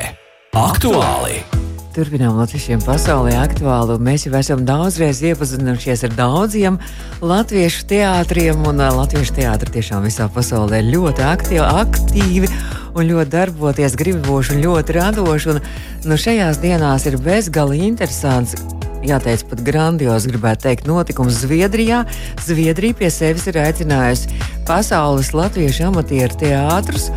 aktuāli! 0.55 1.58
Turpinām 1.99 2.37
Latvijiem 2.39 2.79
pasaulē 2.79 3.33
aktuāli. 3.41 3.97
Mēs 3.99 4.23
jau 4.23 4.31
esam 4.39 4.61
daudzreiz 4.63 5.19
iepazinušies 5.19 6.05
ar 6.07 6.13
daudziem 6.15 6.77
latviešu 7.19 7.89
teātriem, 7.89 8.61
un 8.69 8.79
latviešu 8.79 9.35
teātri 9.41 9.73
tiešām 9.73 10.05
visā 10.07 10.29
pasaulē 10.31 10.79
ļoti 10.87 11.25
aktīvi, 11.27 11.59
aktīvi 11.59 12.51
un 12.95 13.03
ļoti 13.09 13.33
darboties, 13.33 13.99
griboši 13.99 14.55
un 14.55 14.63
ļoti 14.63 14.95
radoši. 14.95 15.51
Un, 15.51 15.59
nu, 16.07 16.19
šajās 16.23 16.61
dienās 16.63 17.09
ir 17.11 17.19
bezgalīgi 17.25 17.91
interesants 17.91 18.55
jāteic, 19.03 19.43
pat 19.51 19.65
grandios, 19.67 20.29
gribētu 20.31 20.69
teikt, 20.69 20.87
notikums 20.87 21.41
Zviedrijā. 21.43 22.05
Zviedrija 22.47 22.95
pie 23.01 23.11
sevis 23.11 23.43
ir 23.51 23.59
aicinājusi 23.59 24.39
pasaules 24.69 25.31
latviešu 25.33 25.87
amatieru 25.87 26.35
teātrus, 26.37 27.07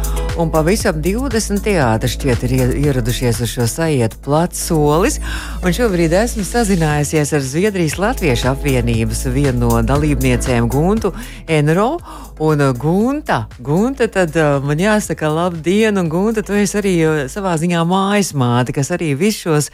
un 0.41 0.49
pavisam 0.49 1.03
20 1.05 1.61
teātri 1.61 2.09
šķiet 2.09 2.45
ir 2.47 2.55
ieradušies 2.81 3.43
uz 3.45 3.51
šo 3.53 3.67
sajietu 3.69 4.17
plats 4.25 4.63
solis. 4.71 5.19
Un 5.61 5.77
šobrīd 5.77 6.15
esmu 6.17 6.47
sazinājusies 6.49 7.35
ar 7.37 7.45
Zviedrijas 7.45 7.99
Latviešu 8.01 8.49
apvienības 8.55 9.27
vienu 9.35 9.67
no 9.67 9.83
dalībniecēm 9.85 10.71
Guntu 10.73 11.13
Enro. 11.45 11.99
Un 12.41 12.65
uh, 12.65 12.73
Gunta, 12.73 13.43
Gunta, 13.61 14.09
tad 14.09 14.33
uh, 14.41 14.57
man 14.65 14.81
jāsaka, 14.81 15.29
labdien, 15.29 16.01
un 16.01 16.09
Gunta, 16.09 16.41
tu 16.41 16.57
esi 16.57 16.81
arī 16.81 16.95
uh, 17.05 17.21
savā 17.29 17.53
ziņā 17.61 17.85
mājas 17.85 18.33
māte, 18.33 18.73
kas 18.73 18.95
arī 18.97 19.13
visus 19.13 19.45
šos 19.45 19.71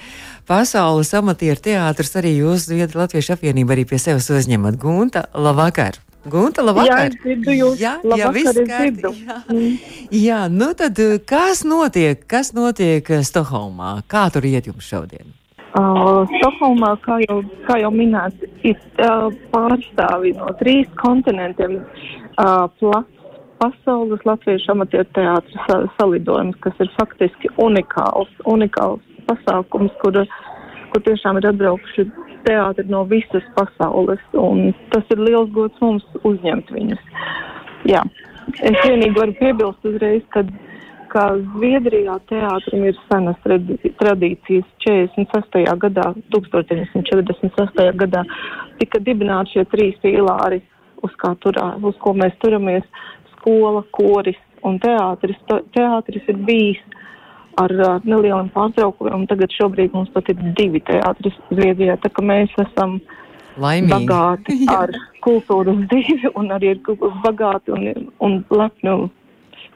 pasaules 0.51 1.15
amatieru 1.15 1.63
teātrus 1.71 2.19
arī 2.19 2.35
jūs, 2.41 2.67
Zviedru 2.67 3.05
Latviešu 3.05 3.39
apvienība, 3.39 3.79
arī 3.79 3.87
pie 3.87 4.03
sevis 4.03 4.29
uzņemat. 4.35 4.83
Gunta, 4.83 5.29
labvakar! 5.39 6.03
Gunta, 6.27 6.65
labvakar! 6.67 7.13
Jā, 7.13 7.21
dzirdu 7.23 7.55
jūs. 7.55 7.81
Jā, 7.81 7.95
labvakar, 8.03 8.19
jā 8.19 8.31
viss 8.35 8.61
kārtībā. 8.71 9.13
Jā. 9.23 9.37
Mm. 9.47 9.75
jā, 10.19 10.39
nu 10.51 10.71
tad 10.79 10.99
uh, 11.05 11.19
kas 11.23 11.63
notiek, 11.69 12.25
kas 12.27 12.51
notiek 12.57 13.07
uh, 13.13 13.23
Stokholmā? 13.23 13.99
Kā 14.11 14.27
tur 14.35 14.49
iet 14.49 14.67
jums 14.67 14.89
šodien? 14.89 15.31
Uh, 15.79 16.25
Stokholmā, 16.39 16.97
kā 17.05 17.21
jau, 17.23 17.39
kā 17.69 17.79
jau 17.85 17.93
minēts, 17.95 18.43
ir 18.67 18.81
uh, 19.05 19.29
pārstāvi 19.55 20.35
no 20.41 20.51
trīs 20.59 20.91
kontinentiem 20.99 21.79
uh, 21.79 22.67
plats 22.81 23.15
pasaules 23.59 24.23
latviešu 24.27 24.73
amatieru 24.75 25.09
teātris 25.17 25.89
salidojums, 25.99 26.59
kas 26.63 26.79
ir 26.83 26.91
faktiski 26.99 27.51
unikāls, 27.63 28.31
unikāls 28.47 29.03
pasākums, 29.29 29.95
kur, 30.03 30.21
kur 30.93 31.05
tiešām 31.07 31.41
ir 31.41 31.51
atbraukuši 31.51 32.07
teātri 32.47 32.87
no 32.93 33.05
visas 33.09 33.45
pasaules, 33.57 34.23
tas 34.95 35.13
ir 35.15 35.21
liels 35.21 35.51
gods 35.57 35.85
mums 35.85 36.07
uzņemt 36.29 36.73
viņus. 36.75 37.05
Jā, 37.89 38.03
es 38.57 38.79
vienīgi 38.85 39.15
varu 39.17 39.37
piebilst 39.39 39.87
uzreiz, 39.89 40.25
kad 40.35 40.51
kā 41.13 41.25
Zviedrijā 41.55 42.19
teātrim 42.29 42.85
ir 42.89 42.99
senas 43.09 43.39
tradīcijas 43.45 44.67
46. 44.85 45.63
gadā, 45.85 46.11
1946. 46.35 47.85
gadā 48.03 48.25
tika 48.81 49.01
dibināti 49.05 49.57
šie 49.57 49.65
trīs 49.73 49.97
pīlāri, 50.05 50.61
uz, 51.03 51.15
turā, 51.45 51.71
uz 51.83 51.97
ko 52.03 52.15
mēs 52.17 52.37
turamies- 52.43 52.85
skola, 53.37 53.85
koris 53.93 54.39
un 54.65 54.79
teātris. 54.83 55.39
Teātris 55.49 56.29
ir 56.29 56.37
bijis 56.49 56.81
ar, 57.63 57.75
ar 57.89 58.05
nelieliem 58.07 58.51
pārtraukumiem, 58.55 59.27
tagad 59.31 59.55
šobrīd 59.55 59.95
mums 59.97 60.11
pat 60.15 60.31
ir 60.33 60.41
divi 60.59 60.83
teātris 60.89 61.37
Zviedrijā, 61.51 61.99
tā 62.03 62.11
ka 62.15 62.25
mēs 62.25 62.55
esam 62.65 62.99
Laimīgi. 63.59 63.93
bagāti 63.95 64.59
ar 64.81 64.95
kultūras 65.25 65.81
dzīvi 65.93 66.35
un 66.39 66.53
arī 66.55 66.75
ir 66.77 66.83
bagāti 67.25 67.75
un, 67.75 68.11
un 68.25 68.41
lepni 68.51 68.97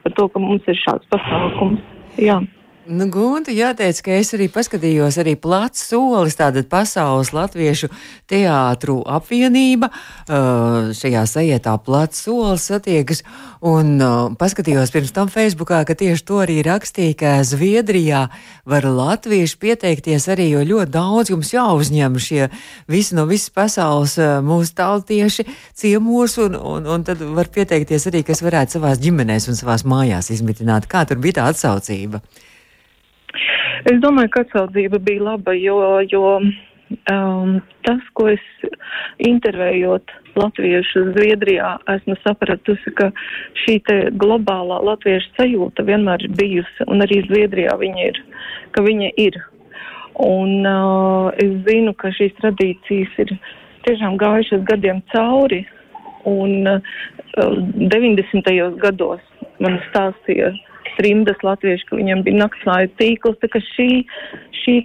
par 0.03 0.15
to, 0.17 0.27
ka 0.27 0.41
mums 0.43 0.67
ir 0.67 0.79
šāds 0.79 1.07
pasākums. 1.11 1.83
Jā. 2.19 2.41
Nu, 2.83 3.05
Gunte, 3.07 3.53
jāteic, 3.55 4.01
ka 4.03 4.11
es 4.19 4.33
arī 4.35 4.49
paskatījos 4.51 5.15
arī 5.21 5.37
plats 5.39 5.85
solis, 5.87 6.35
tāda 6.35 6.65
pasaules 6.67 7.29
latviešu 7.31 7.87
teātru 8.27 8.97
apvienība, 9.07 9.87
uh, 9.87 10.89
šajā 10.91 11.21
sajietā 11.31 11.77
plats 11.79 12.25
solis 12.25 12.67
satiekas, 12.67 13.23
un 13.63 13.95
uh, 14.03 14.35
paskatījos 14.35 14.91
pirms 14.91 15.15
tam 15.15 15.31
Facebookā, 15.31 15.85
ka 15.87 15.95
tieši 15.95 16.27
to 16.27 16.43
arī 16.43 16.59
rakstīja, 16.67 17.15
ka 17.23 17.33
Zviedrijā 17.47 18.25
var 18.67 18.83
latvieši 18.83 19.59
pieteikties 19.63 20.27
arī, 20.35 20.51
jo 20.51 20.67
ļoti 20.73 20.91
daudz 20.91 21.31
jums 21.31 21.55
jāuzņem 21.55 22.19
šie 22.19 22.51
visi 22.91 23.15
no 23.15 23.29
visas 23.31 23.53
pasaules 23.55 24.19
uh, 24.19 24.41
mūsu 24.43 24.75
tautieši 24.75 25.47
ciemos, 25.71 26.35
un, 26.35 26.59
un, 26.59 26.95
un 26.97 27.07
tad 27.07 27.23
var 27.31 27.47
pieteikties 27.47 28.11
arī, 28.11 28.27
kas 28.27 28.43
varētu 28.43 28.81
savās 28.81 28.99
ģimenēs 28.99 29.47
un 29.47 29.55
savās 29.55 29.87
mājās 29.87 30.33
izmitināt. 30.35 30.91
Kā 30.91 31.07
tur 31.07 31.23
bija 31.23 31.39
tā 31.39 31.53
atsaucība? 31.53 32.19
Es 33.89 33.99
domāju, 34.03 34.31
ka 34.33 34.43
atsaucība 34.45 34.99
bija 35.03 35.23
laba, 35.31 35.55
jo, 35.57 35.77
jo 36.11 36.25
um, 36.39 37.55
tas, 37.85 38.03
ko 38.17 38.29
es 38.33 38.43
intervējot 39.23 40.13
latviešu 40.39 41.07
Zviedrijā, 41.13 41.75
esmu 41.95 42.17
sapratusi, 42.23 42.93
ka 42.97 43.09
šī 43.63 43.79
te 43.87 43.97
globālā 44.21 44.79
latviešu 44.89 45.33
sajūta 45.37 45.85
vienmēr 45.87 46.27
ir 46.27 46.37
bijusi, 46.39 46.87
un 46.87 47.05
arī 47.05 47.21
Zviedrijā 47.27 47.75
viņa 47.81 48.07
ir, 48.11 48.21
ka 48.75 48.85
viņa 48.85 49.11
ir. 49.25 49.41
Un 50.23 50.67
uh, 50.69 51.31
es 51.41 51.53
zinu, 51.65 51.95
ka 51.97 52.11
šīs 52.13 52.35
tradīcijas 52.41 53.15
ir 53.25 53.33
tiešām 53.87 54.19
gājušas 54.21 54.61
gadiem 54.69 55.01
cauri, 55.13 55.63
un 56.29 56.69
uh, 56.69 56.93
90. 57.33 58.53
gados 58.81 59.23
man 59.63 59.79
stāstīja 59.89 60.53
trimdas 60.97 61.39
latvieši, 61.43 61.87
ka 61.89 61.99
viņam 61.99 62.23
bija 62.25 62.41
naktsmāju 62.43 62.91
tīkls, 62.99 63.39
tā 63.41 63.49
ka 63.53 63.61
šī, 63.73 63.89
šī 64.63 64.75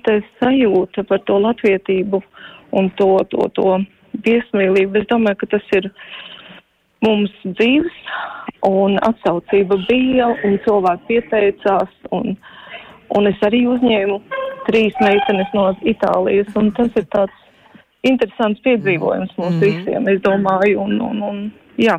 sajūta 0.40 1.04
par 1.08 1.22
to 1.28 1.38
latvietību 1.44 2.22
un 2.78 2.90
to, 3.00 3.12
to, 3.32 3.48
to 3.56 3.78
viesmīlību, 4.24 5.02
es 5.02 5.08
domāju, 5.10 5.40
ka 5.42 5.50
tas 5.56 5.72
ir 5.78 5.90
mums 7.04 7.34
dzīves 7.44 7.98
un 8.66 8.98
atsaucība 9.06 9.78
bija 9.88 10.32
un 10.44 10.58
cilvēki 10.64 11.06
pieteicās 11.12 11.92
un, 12.10 12.34
un 13.14 13.30
es 13.30 13.44
arī 13.46 13.64
uzņēmu 13.70 14.18
trīs 14.68 14.96
meitenes 15.00 15.52
no 15.54 15.70
Itālijas 15.86 16.50
un 16.58 16.72
tas 16.76 16.90
ir 16.98 17.06
tāds 17.14 17.44
interesants 18.06 18.60
piedzīvojums 18.66 19.36
mums 19.38 19.54
mm 19.54 19.60
-hmm. 19.60 19.78
visiem, 19.78 20.08
es 20.08 20.20
domāju, 20.22 20.80
un, 20.80 21.00
un, 21.00 21.22
un 21.22 21.52
jā. 21.78 21.98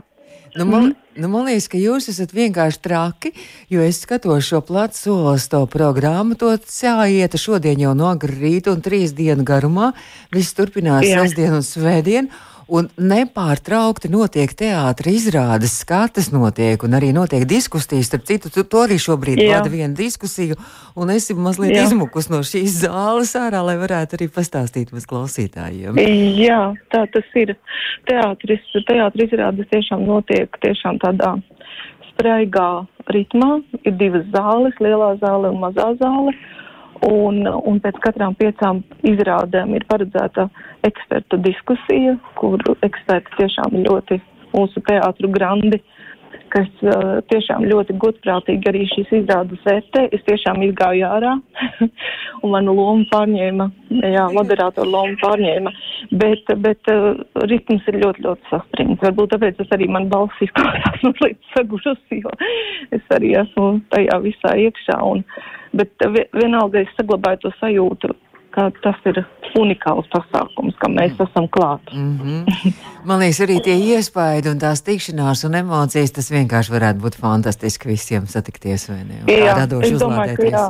Nu, 0.55 0.65
man, 0.65 0.83
mm. 0.83 0.95
Nu, 1.19 1.29
man 1.31 1.47
liekas, 1.49 1.67
ka 1.71 1.79
jūs 1.79 2.09
esat 2.11 2.33
vienkārši 2.35 2.81
traki, 2.85 3.33
jo 3.71 3.83
es 3.83 4.01
skatos 4.05 4.47
šo 4.47 4.61
platu 4.65 4.97
solis, 4.97 5.49
to 5.51 5.65
programmu, 5.69 6.37
to 6.39 6.53
cēlieta 6.57 7.39
šodien 7.39 7.81
jau 7.83 7.95
no 7.97 8.09
agrā 8.13 8.37
rīta 8.39 8.71
un 8.73 8.83
trīs 8.85 9.13
dienu 9.17 9.43
garumā. 9.47 9.91
Viss 10.35 10.55
turpinās 10.57 11.05
sestdien 11.07 11.57
un 11.57 11.65
svētdien 11.65 12.29
un 12.69 12.87
nepārtraukti 12.97 14.11
notiek 14.11 14.51
teātris 14.57 15.25
izrādes, 15.25 15.79
skatas 15.83 16.29
notiek, 16.33 16.81
un 16.85 16.95
arī 16.97 17.11
notiek 17.15 17.45
diskusijas. 17.49 18.09
Starp 18.09 18.25
citu, 18.29 18.51
tu, 18.53 18.63
to 18.63 18.83
arī 18.85 18.99
šobrīd 19.01 19.41
vada 19.43 19.71
viena 19.71 19.93
diskusija, 19.97 20.57
un 20.95 21.13
es 21.13 21.27
esmu 21.29 21.47
mazliet 21.49 21.75
Jā. 21.75 21.85
izmukus 21.87 22.29
no 22.31 22.41
šīs 22.45 22.81
zāles 22.85 23.35
ārā, 23.39 23.63
lai 23.65 23.77
varētu 23.81 24.19
arī 24.19 24.29
pastāstīt 24.33 24.93
mums 24.93 25.09
klausītājiem. 25.09 25.99
Jā, 26.39 26.61
tā 26.93 27.05
tas 27.13 27.37
ir. 27.39 27.55
Teātris, 28.09 28.63
teātris 28.87 29.29
izrādes 29.29 29.67
tiešām 29.69 30.05
notiek 30.07 30.55
tiešām 30.63 30.97
tādā 31.03 31.35
spraigā 32.11 32.69
ritmā. 33.13 33.59
Ir 33.85 33.97
divas 33.99 34.25
zāles, 34.33 34.77
lielā 34.83 35.15
zāle 35.21 35.53
un 35.53 35.61
mazā 35.61 35.91
zāle. 36.01 36.33
Un, 37.07 37.45
un 37.47 37.77
pēc 37.79 37.99
katrām 38.03 38.33
piecām 38.35 38.81
izrādēm 39.07 39.71
ir 39.77 39.85
paredzēta 39.87 40.49
ekspertu 40.87 41.39
diskusija, 41.45 42.17
kur 42.39 42.59
eksperti 42.83 43.37
tiešām 43.37 43.77
ļoti 43.85 44.19
mūsu 44.51 44.83
teātru 44.83 45.29
grandi, 45.31 45.79
kas 46.51 46.67
uh, 46.83 47.19
tiešām 47.29 47.67
ļoti 47.69 47.95
godprātīgi 48.01 48.67
arī 48.71 48.81
šīs 48.89 49.13
izrādes 49.21 49.61
vērtē. 49.63 50.07
Es 50.15 50.25
tiešām 50.27 50.63
izgāju 50.65 51.05
ārā 51.07 51.35
un 52.43 52.51
manu 52.51 52.73
lomu 52.75 53.05
pārņēma, 53.13 53.69
jā, 54.15 54.25
moderātoru 54.35 54.91
lomu 54.91 55.15
pārņēma, 55.21 55.73
bet, 56.19 56.51
bet 56.65 56.91
uh, 56.91 57.13
ritms 57.45 57.87
ir 57.91 58.01
ļoti, 58.03 58.25
ļoti 58.25 58.51
saspringts. 58.51 59.05
Varbūt 59.05 59.35
tāpēc 59.35 59.61
es 59.63 59.77
arī 59.77 59.87
man 59.93 60.09
balss 60.11 60.43
izklausās 60.43 60.99
mazliet 61.07 61.39
sagušusi, 61.53 62.19
jo 62.25 62.35
es 62.97 63.15
arī 63.15 63.37
esmu 63.45 63.71
tajā 63.93 64.19
visā 64.25 64.57
iekšā. 64.65 64.99
Un, 65.13 65.23
uh, 65.23 65.55
bet 65.73 66.07
vienalga 66.33 66.83
es 66.83 66.91
saglabāju 66.97 67.43
to 67.43 67.51
sajūtu, 67.59 68.11
ka 68.55 68.67
tas 68.83 68.97
ir 69.09 69.21
unikāls 69.59 70.09
pasākums, 70.13 70.75
kam 70.81 70.95
mēs 70.97 71.13
mm. 71.13 71.27
esam 71.27 71.47
klāt. 71.53 71.93
Mm 71.93 72.19
-hmm. 72.19 72.73
Man 73.07 73.19
liekas, 73.19 73.41
arī 73.45 73.59
tie 73.63 73.77
iespaidi 73.93 74.49
un 74.49 74.59
tās 74.59 74.81
tikšanās 74.83 75.45
un 75.45 75.55
emocijas, 75.55 76.11
tas 76.11 76.31
vienkārši 76.31 76.73
varētu 76.73 76.99
būt 77.05 77.19
fantastiski 77.21 77.89
visiem 77.89 78.27
satikties 78.27 78.89
vai 78.89 79.03
ne? 79.03 79.23
Jā, 79.27 79.55
radoši 79.61 79.95
uzlādēties. 79.95 80.51
Jā. 80.51 80.69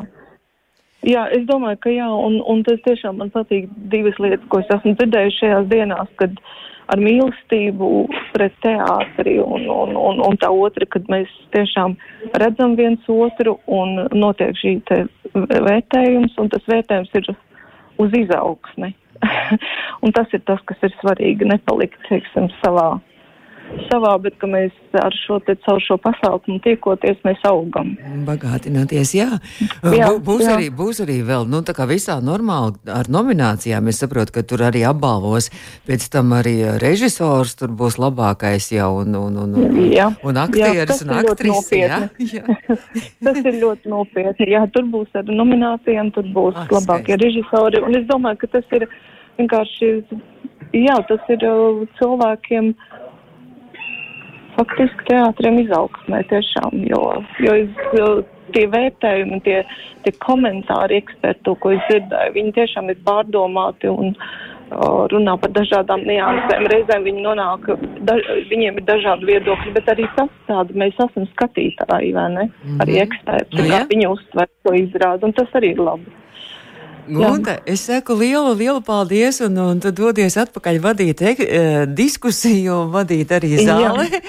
jā, 1.16 1.24
es 1.40 1.44
domāju, 1.48 1.78
ka 1.80 1.90
jā, 1.90 2.10
un, 2.28 2.42
un 2.46 2.64
tas 2.64 2.80
tiešām 2.86 3.18
man 3.18 3.30
patīk 3.32 3.70
divas 3.92 4.20
lietas, 4.20 4.48
ko 4.50 4.60
es 4.60 4.76
esmu 4.76 4.96
dzirdējuši 4.96 5.40
šajās 5.40 5.68
dienās, 5.68 6.10
kad 6.16 6.32
uh, 6.32 6.58
ar 6.90 7.02
mīlestību 7.02 7.90
pret 8.34 8.56
teātri, 8.66 9.38
un, 9.44 9.68
un, 9.70 9.94
un, 9.98 10.22
un 10.26 10.40
tā 10.42 10.50
otra, 10.54 10.88
kad 10.90 11.06
mēs 11.12 11.32
tiešām 11.56 11.96
redzam 12.42 12.76
viens 12.80 13.06
otru 13.10 13.58
un 13.70 14.08
notiek 14.16 14.58
šī 14.58 14.76
te 14.90 15.04
vērtējums, 15.36 16.38
un 16.42 16.50
tas 16.54 16.66
vērtējums 16.70 17.14
ir 17.22 17.30
uz 18.00 18.18
izaugsmi. 18.24 18.94
un 20.06 20.14
tas 20.16 20.32
ir 20.34 20.42
tas, 20.48 20.62
kas 20.66 20.88
ir 20.88 20.94
svarīgi, 21.02 21.48
nepalikt, 21.50 22.00
teiksim, 22.08 22.48
savā 22.64 22.94
savā, 23.90 24.14
bet 24.22 24.36
ka 24.42 24.48
mēs 24.50 24.74
ar 24.98 25.14
šo 25.14 25.40
te 25.46 25.56
caur 25.66 25.82
šo 25.84 25.98
pasākumu 26.02 26.60
tiekoties, 26.64 27.20
mēs 27.26 27.42
augam. 27.48 27.92
Bagātināties, 28.28 29.14
jā. 29.18 29.28
jā 29.94 30.10
būs, 30.26 30.44
jā. 30.46 30.56
Arī, 30.56 30.70
būs 30.74 31.02
arī 31.06 31.20
vēl, 31.26 31.48
nu, 31.50 31.62
tā 31.66 31.76
kā 31.78 31.88
visā 31.90 32.20
normāli 32.24 32.78
ar 32.94 33.10
nominācijām. 33.12 33.90
Es 33.92 34.02
saprotu, 34.04 34.34
ka 34.36 34.44
tur 34.48 34.64
arī 34.70 34.84
apbalvos, 34.90 35.50
pēc 35.90 36.08
tam 36.14 36.34
arī 36.38 36.56
režisors 36.82 37.56
tur 37.60 37.74
būs 37.80 38.00
labākais 38.02 38.72
jau 38.74 38.92
un, 39.04 39.18
un, 39.20 39.38
un, 39.46 39.58
jā. 39.90 40.10
un 40.26 40.42
aktieris 40.42 41.04
jā, 41.04 41.08
un 41.08 41.16
aktrise. 41.22 41.82
Jā? 41.84 42.02
jā. 42.20 42.58
tas 43.26 43.42
ir 43.44 43.60
ļoti 43.62 43.94
nopietni. 43.94 44.50
Jā, 44.56 44.66
tur 44.74 44.90
būs 44.92 45.14
ar 45.20 45.30
nominācijām, 45.30 46.14
tur 46.16 46.30
būs 46.36 46.58
ah, 46.58 46.68
labākie 46.80 47.16
skaisti. 47.16 47.26
režisori. 47.26 47.84
Un 47.86 48.02
es 48.02 48.10
domāju, 48.10 48.44
ka 48.44 48.54
tas 48.58 48.78
ir 48.78 48.88
vienkārši, 49.40 49.92
jā, 50.76 50.98
tas 51.10 51.30
ir 51.34 51.46
uh, 51.48 51.86
cilvēkiem. 52.00 52.74
Uh, 52.74 53.06
faktiski 54.60 55.08
teātriem 55.10 55.64
izaugsmē 55.64 56.22
tiešām, 56.30 56.84
jo, 56.92 57.02
jo, 57.46 57.56
jo 57.98 58.12
tie 58.54 58.66
vērtējumi, 58.70 59.42
tie, 59.46 59.64
tie 60.06 60.14
komentāri 60.26 61.00
ekspertu, 61.00 61.56
ko 61.62 61.74
es 61.76 61.84
dzirdēju, 61.90 62.36
viņi 62.38 62.56
tiešām 62.58 62.90
ir 62.92 63.02
pārdomāti 63.06 63.92
un 63.92 64.14
uh, 64.14 65.04
runā 65.14 65.36
par 65.42 65.54
dažādām 65.56 66.06
niansēm. 66.10 66.68
Reizēm 66.74 67.06
viņi 67.08 67.26
nonāk, 67.26 67.70
da, 68.08 68.18
viņiem 68.52 68.82
ir 68.82 68.88
dažādi 68.90 69.30
viedokļi, 69.30 69.76
bet 69.78 69.92
arī 69.94 70.08
tas 70.18 70.32
tāda, 70.50 70.80
mēs 70.84 70.98
esam 70.98 71.28
skatītāji, 71.36 72.14
vai 72.18 72.30
ne? 72.36 72.48
Mm 72.48 72.50
-hmm. 72.50 72.82
Arī 72.86 73.02
eksperti, 73.06 73.62
nu, 73.62 73.70
kā 73.70 73.84
viņi 73.94 74.10
uztver 74.16 74.50
to 74.64 74.76
izrādu, 74.84 75.30
un 75.30 75.34
tas 75.34 75.62
arī 75.62 75.76
ir 75.76 75.86
labi. 75.92 76.18
Gunta, 77.10 77.58
es 77.66 77.82
saku 77.88 78.14
lielu, 78.14 78.54
lielu 78.54 78.82
paldies, 78.86 79.40
un, 79.42 79.58
un 79.58 79.80
tu 79.82 79.92
dodies 79.96 80.36
atpakaļ 80.38 80.78
vadīt 80.84 81.24
e, 81.26 81.36
diskusiju, 81.98 82.84
vadīt 82.94 83.32
arī 83.34 83.56
zāli. 83.58 84.10
Jā. 84.14 84.22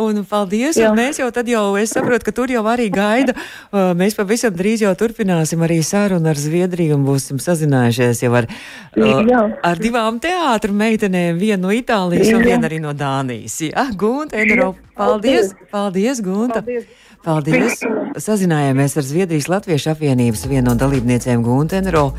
Un 0.00 0.22
paldies, 0.24 0.78
Jā. 0.80 0.88
un 0.88 0.96
mēs 0.96 1.20
jau 1.20 1.28
tad 1.34 1.48
jau, 1.50 1.64
es 1.76 1.92
saprotu, 1.92 2.24
ka 2.24 2.32
tur 2.32 2.52
jau 2.52 2.62
arī 2.70 2.88
gaida. 2.92 3.34
Uh, 3.68 3.90
mēs 3.98 4.16
pavisam 4.16 4.54
drīz 4.56 4.86
jau 4.86 4.92
turpināsim 4.96 5.60
arī 5.66 5.82
sarunu 5.84 6.30
ar 6.32 6.40
Zviedriju 6.40 6.96
un 6.96 7.04
būsim 7.04 7.42
sazinājušies 7.42 8.22
jau 8.24 8.32
ar, 8.40 8.48
uh, 8.96 9.42
ar 9.68 9.82
divām 9.82 10.16
teātru 10.22 10.72
meitenēm, 10.72 11.36
vienu 11.36 11.66
no 11.66 11.76
Itālijas 11.76 12.30
Jā. 12.30 12.38
un 12.38 12.48
vienu 12.48 12.70
arī 12.70 12.80
no 12.80 12.96
Dānijas. 12.96 13.58
Jā, 13.68 13.84
Gunta, 13.92 14.40
Enro, 14.40 14.72
paldies, 14.96 15.52
paldies, 15.72 16.24
Gunta. 16.24 16.64
Paldies. 16.64 16.88
Paldies! 17.22 17.78
Sazinājāmies 18.18 18.96
ar 18.98 19.06
Zviedrijas 19.06 19.46
Latviešu 19.48 19.92
apvienības 19.94 20.42
vienu 20.50 20.72
no 20.72 20.74
dalībniecēm 20.78 21.44
Guntenro, 21.46 22.10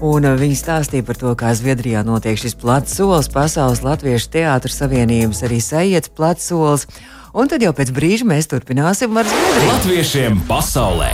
un 0.00 0.28
uh, 0.28 0.36
viņi 0.38 0.58
stāstīja 0.58 1.06
par 1.08 1.18
to, 1.20 1.34
kā 1.38 1.50
Zviedrijā 1.58 2.04
notiek 2.06 2.38
šis 2.40 2.54
plats 2.60 2.94
solis, 2.96 3.28
Pasaules 3.32 3.82
Latviešu 3.84 4.30
teātras 4.38 4.78
savienības 4.80 5.42
arī 5.48 5.58
sajietas 5.60 6.14
plats 6.14 6.48
solis, 6.52 6.86
un 7.34 7.50
tad 7.50 7.64
jau 7.64 7.74
pēc 7.76 7.92
brīža 7.92 8.28
mēs 8.28 8.48
turpināsim 8.54 9.18
ar 9.18 9.28
Zviedriju. 9.28 9.74
Latviešiem 9.74 10.42
pasaulē! 10.48 11.12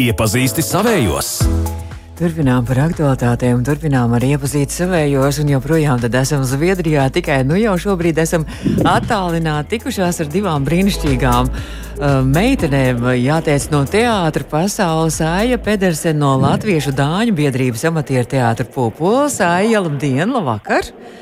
Iepazīsti 0.00 0.64
savējos! 0.64 1.36
Turpinām 2.12 2.66
par 2.68 2.76
aktualitātēm, 2.82 3.62
turpinām 3.64 4.12
arī 4.18 4.34
iepazīt 4.34 4.70
savējos, 4.74 5.38
un 5.40 5.48
joprojām 5.54 6.02
esam 6.20 6.42
Zviedrijā. 6.44 7.06
Tikai 7.08 7.38
nu 7.48 7.56
jau 7.56 7.72
šobrīd 7.80 8.20
esam 8.20 8.44
attālināti, 8.84 9.78
tikušās 9.78 10.20
ar 10.20 10.28
divām 10.28 10.66
brīnišķīgām 10.68 11.48
uh, 11.48 12.20
meitenēm. 12.28 13.00
Jāteic 13.16 13.70
no 13.72 13.80
teātra 13.88 14.44
pasaules 14.44 15.22
Aija 15.24 15.56
Pedersen 15.56 16.20
no 16.20 16.34
Latviešu 16.42 16.92
Dāņu 17.00 17.32
biedrības 17.40 17.88
amatieru 17.88 18.28
teātra 18.36 18.68
Popols. 18.68 19.40
Aija, 19.40 19.80
labdien, 19.80 20.28
labvakar! 20.36 20.92
Labdien, 20.92 21.21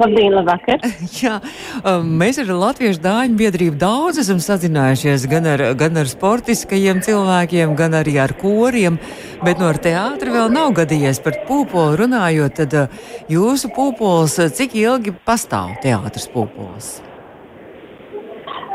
labvakar! 0.00 0.80
Jā, 1.22 1.38
um, 1.84 2.08
mēs 2.20 2.38
ar 2.42 2.50
Latviešu 2.50 3.00
dāņu 3.04 3.38
biedrību 3.38 3.78
daudz 3.78 4.18
esam 4.22 4.40
sazinājušies 4.42 5.26
gan 5.30 5.46
ar, 5.46 5.62
gan 5.78 5.96
ar 5.96 6.10
sportiskajiem 6.10 7.02
cilvēkiem, 7.04 7.74
gan 7.78 7.94
arī 7.94 8.18
ar 8.22 8.34
koriem, 8.40 8.98
bet 9.44 9.58
no 9.62 9.70
ar 9.70 9.78
teātri 9.78 10.34
vēl 10.34 10.52
nav 10.52 10.74
gadījies 10.78 11.22
par 11.24 11.38
pūpolu 11.48 11.98
runājot. 12.04 12.54
Tad 12.54 12.74
uh, 12.74 13.08
jūsu 13.30 13.70
pūpols, 13.74 14.38
uh, 14.42 14.50
cik 14.50 14.76
ilgi 14.78 15.14
pastāv 15.26 15.76
teātris 15.82 16.28
pūpols? 16.32 17.00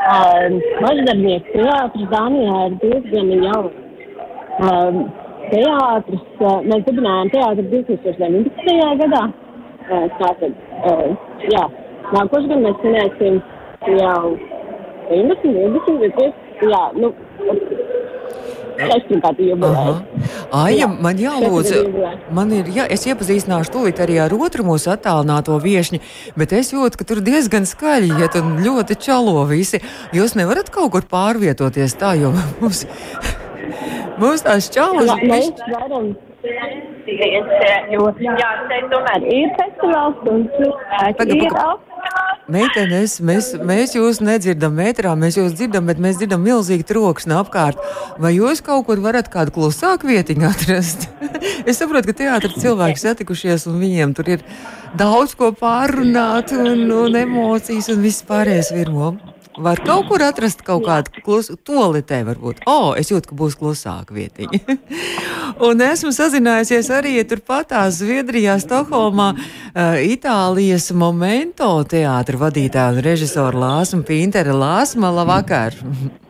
Uh, 0.00 0.56
Maždarbnieks 0.80 1.52
teātris 1.52 2.08
Dānijā 2.10 2.60
ir 2.70 2.78
diezgan 2.80 3.34
jauns. 3.44 3.76
Uh, 4.60 5.04
teātris, 5.50 6.24
uh, 6.40 6.58
mēs 6.64 6.82
dibinājām 6.88 7.30
teātri 7.34 7.68
2019. 7.70 8.80
gadā. 9.04 9.22
Tātad, 9.90 10.52
jā, 11.50 11.64
nākošais 12.14 12.50
gads 12.52 12.62
mēs 12.62 12.76
svinēsim 12.82 13.40
jau 13.98 14.20
19, 15.10 15.50
20, 15.50 15.96
20, 16.04 16.68
jā, 16.70 16.82
nu, 16.94 17.10
Aija, 20.56 20.86
man 20.88 21.18
jālūdz, 21.20 21.72
man 22.34 22.52
ir, 22.54 22.70
jā, 22.74 22.86
es 22.90 23.04
iepazīstināšu 23.10 23.74
tūlīt 23.74 24.00
arī 24.02 24.20
ar 24.22 24.34
otru 24.34 24.64
mūsu 24.66 24.92
attālināto 24.94 25.58
viešņu, 25.60 26.00
bet 26.40 26.54
es 26.56 26.72
jūtu, 26.72 27.00
ka 27.00 27.08
tur 27.08 27.20
diezgan 27.24 27.68
skaļi 27.68 28.14
iet 28.22 28.38
un 28.40 28.56
ļoti 28.64 28.96
čalo 29.02 29.44
visi. 29.50 29.82
Jūs 30.16 30.36
nevarat 30.38 30.72
kaut 30.72 30.94
kur 30.94 31.06
pārvietoties 31.10 31.98
tā, 32.00 32.14
jo 32.20 32.32
mums, 32.62 32.86
mums 34.22 34.46
tās 34.46 34.70
čalas. 34.72 35.12
Mēs 35.20 35.52
varam 35.66 36.14
Jo, 37.90 38.08
jā, 38.22 38.50
šeit 38.70 38.90
tomēr 38.92 39.24
ir 39.26 39.54
festivāls 39.58 40.26
un 40.30 40.44
cilvēki 40.56 41.38
ir. 41.38 41.56
Meitenes, 42.50 43.18
mēs, 43.22 43.52
mēs 43.66 43.92
jūs 43.94 44.18
nedzirdam 44.24 44.74
metrā, 44.74 45.12
mēs 45.18 45.36
jūs 45.38 45.52
dzirdam, 45.54 45.86
bet 45.86 46.00
mēs 46.02 46.18
dzirdam 46.18 46.42
milzīgi 46.42 46.86
troksni 46.88 47.36
apkārt. 47.38 47.78
Vai 48.18 48.32
jūs 48.34 48.62
kaut 48.66 48.88
kur 48.88 49.02
varat 49.04 49.30
kādu 49.30 49.54
klusāku 49.54 50.10
vietiņu 50.10 50.48
atrast? 50.48 51.06
es 51.68 51.78
saprotu, 51.78 52.10
ka 52.10 52.18
teātris 52.24 52.58
cilvēki 52.62 53.04
satikušies 53.04 53.68
un 53.70 53.78
viņiem 53.82 54.16
tur 54.18 54.32
ir 54.34 54.46
daudz 54.98 55.36
ko 55.38 55.52
pārunāt 55.54 56.54
un, 56.56 56.88
un 56.90 57.20
emocijas 57.22 57.92
un 57.94 58.02
viss 58.02 58.26
pārējais 58.26 58.72
virmo. 58.74 59.14
Var 59.60 59.80
kaut 59.84 60.06
kur 60.08 60.22
atrast 60.24 60.62
kaut 60.64 60.86
kādu 60.86 61.22
klusu, 61.24 61.56
tolitē 61.66 62.22
varbūt. 62.24 62.62
O, 62.64 62.76
oh, 62.76 62.88
es 62.96 63.10
jūtu, 63.12 63.30
ka 63.30 63.36
būs 63.36 63.58
klusāka 63.60 64.16
vietiņa. 64.16 64.76
un 65.68 65.84
esmu 65.84 66.14
sazinājusies 66.16 66.88
arī 66.96 67.18
turpatā 67.28 67.82
Zviedrijā, 67.92 68.56
Stokholmā, 68.62 69.34
uh, 69.36 70.00
Itālijas 70.00 70.90
momento 70.96 71.74
teātra 71.84 72.40
vadītāja 72.46 72.96
un 72.96 73.04
režisora 73.04 73.66
Lāsma 73.66 74.02
Pintere. 74.08 74.56
Lāsma, 74.56 75.12
labvakar! 75.20 75.76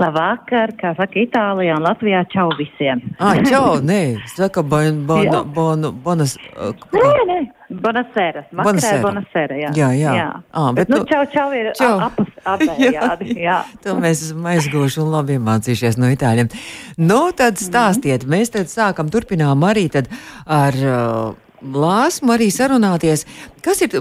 Labvakar, 0.00 0.72
kā 0.80 0.94
saka 0.98 1.20
Itālijā 1.20 1.76
un 1.76 1.84
Latvijā, 1.84 2.24
čau 2.32 2.48
visiem. 2.58 3.02
ah, 3.20 3.38
čau, 3.46 3.78
nē, 3.90 4.20
saka, 4.32 4.64
bon, 4.66 5.04
bon, 5.06 5.30
bon, 5.54 5.90
bonas. 6.04 6.36
Uh, 6.56 6.72
nē, 6.96 7.10
nē. 7.30 7.40
Bonasēra. 7.70 8.42
Vakarē 8.50 8.96
bonasēra, 9.04 9.58
jā. 9.60 9.68
Jā, 9.78 9.90
jā. 9.94 10.14
jā. 10.18 10.30
À, 10.50 10.62
bet, 10.74 10.88
bet, 10.88 10.90
nu, 10.90 11.04
čau, 11.06 11.20
čau 11.30 11.46
ir 11.54 11.68
čau. 11.78 12.00
apus 12.02 12.32
abējādi, 12.54 13.36
jā. 13.36 13.44
jā. 13.44 13.58
to 13.84 13.94
mēs 14.00 14.24
esam 14.26 14.48
aizguvuši 14.50 14.98
un 15.04 15.12
labi 15.12 15.36
iemācījušies 15.38 16.00
no 16.02 16.10
itāļiem. 16.10 16.50
Nu, 16.98 17.20
tad 17.36 17.62
stāstiet, 17.62 18.26
mēs 18.26 18.50
tad 18.56 18.72
sākam, 18.72 19.12
turpinām 19.12 19.62
arī 19.70 19.86
tad 19.92 20.10
ar. 20.46 20.82
Uh, 20.82 21.46
Lāsmu 21.60 22.32
arī 22.32 22.46
sarunāties. 22.48 23.26
Kas 23.60 23.82
ir 23.84 23.92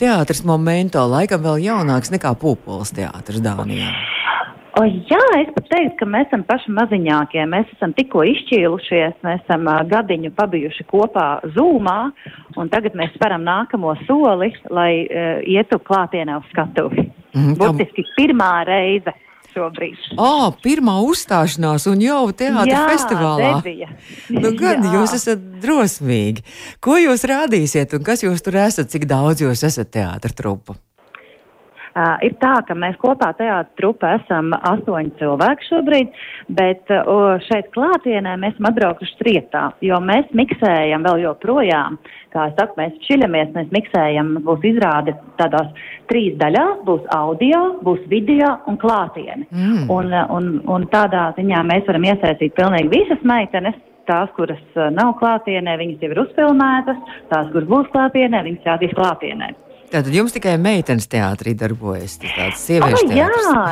teātris 0.00 0.40
momento? 0.48 1.02
Laikam 1.04 1.42
vēl 1.44 1.66
jaunāks 1.66 2.08
nekā 2.14 2.32
Pūpoles 2.40 2.94
teātris 2.96 3.44
Dānijā. 3.44 3.92
O, 4.76 4.84
jā, 4.84 5.22
es 5.40 5.48
pat 5.56 5.70
teiktu, 5.70 5.94
ka 6.02 6.06
mēs 6.12 6.26
esam 6.28 6.42
paši 6.44 6.72
maziņākie. 6.76 7.40
Mēs 7.48 7.70
esam 7.72 7.94
tikko 7.96 8.26
izšķīlušies, 8.28 9.22
mēs 9.24 9.40
esam 9.46 9.64
uh, 9.72 9.80
gadiņu 9.88 10.34
pabijuši 10.36 10.84
kopā 10.90 11.26
zūmā, 11.54 11.98
un 12.60 12.72
tagad 12.72 12.98
mēs 12.98 13.14
speram 13.16 13.46
nākamo 13.46 13.94
soli, 14.04 14.50
lai 14.68 14.90
uh, 15.06 15.38
ietu 15.48 15.80
klātienē 15.80 16.36
uz 16.42 16.50
skatuvi. 16.52 17.06
Mm, 17.32 17.56
Burtiski 17.56 18.04
pirmā 18.18 18.50
reize 18.68 19.16
šobrīd. 19.56 20.12
Oh, 20.20 20.50
pirmā 20.60 20.98
uzstāšanās 21.08 21.88
un 21.88 22.04
jau 22.04 22.26
teātris 22.36 22.84
festivālā. 22.92 23.54
Debija. 23.62 23.88
Nu, 24.28 24.52
gan 24.60 24.84
Jā. 24.84 24.92
jūs 24.98 25.16
esat 25.16 25.46
drosmīgi. 25.62 26.44
Ko 26.84 27.00
jūs 27.00 27.24
rādīsiet 27.28 27.96
un 27.96 28.04
kas 28.04 28.26
jūs 28.26 28.44
tur 28.44 28.60
esat, 28.66 28.92
cik 28.92 29.08
daudz 29.08 29.44
jūs 29.44 29.64
esat 29.64 29.94
teātra 29.96 30.36
trupa? 30.36 30.76
Uh, 31.96 32.18
ir 32.26 32.34
tā, 32.42 32.58
ka 32.68 32.74
mēs 32.76 32.98
kopā 33.00 33.30
teātra 33.38 33.72
trupa 33.80 34.10
esam 34.18 34.50
astoņi 34.52 35.14
cilvēki 35.16 35.64
šobrīd, 35.64 36.18
bet 36.58 36.92
uh, 36.92 37.38
šeit 37.46 37.70
klātienē 37.72 38.34
mēs 38.42 38.52
esam 38.52 38.68
atbraukuši 38.68 39.16
trietā, 39.22 39.62
jo 39.80 39.96
mēs 40.04 40.28
miksējam 40.36 41.06
vēl 41.08 41.22
joprojām, 41.24 41.96
kā 42.36 42.50
es 42.50 42.54
saku, 42.60 42.76
mēs 42.82 43.00
šķiļamies, 43.06 43.54
mēs 43.56 43.72
miksējam, 43.78 44.34
būs 44.44 44.68
izrāde 44.74 45.16
tādās 45.40 45.72
trīs 46.12 46.36
daļās, 46.42 46.84
būs 46.84 47.08
audio, 47.16 47.64
būs 47.86 48.04
video 48.12 48.52
un 48.68 48.76
klātiene. 48.82 49.48
Mm. 49.48 49.88
Un, 49.96 50.12
un, 50.36 50.54
un 50.76 50.88
tādā 50.92 51.30
ziņā 51.40 51.64
mēs 51.64 51.88
varam 51.88 52.10
iesaistīt 52.12 52.58
pilnīgi 52.60 52.92
visas 52.92 53.24
meitenes, 53.24 53.80
tās, 54.06 54.28
kuras 54.36 54.60
nav 54.92 55.16
klātienē, 55.20 55.80
viņas 55.80 56.04
jau 56.04 56.12
ir 56.12 56.26
uzfilmētas, 56.26 57.00
tās, 57.32 57.48
kuras 57.54 57.70
būs 57.72 57.94
klātienē, 57.96 58.44
viņas 58.50 58.68
rādīs 58.74 58.94
klātienē. 59.00 59.54
Tātad 59.86 60.10
jums 60.14 60.34
tikai 60.34 60.56
meitenes 60.58 61.06
teātrī 61.10 61.54
darbojas. 61.58 62.16
Tāds 62.22 62.62
sieviešu 62.66 63.06
oh, 63.06 63.14
jā, 63.14 63.28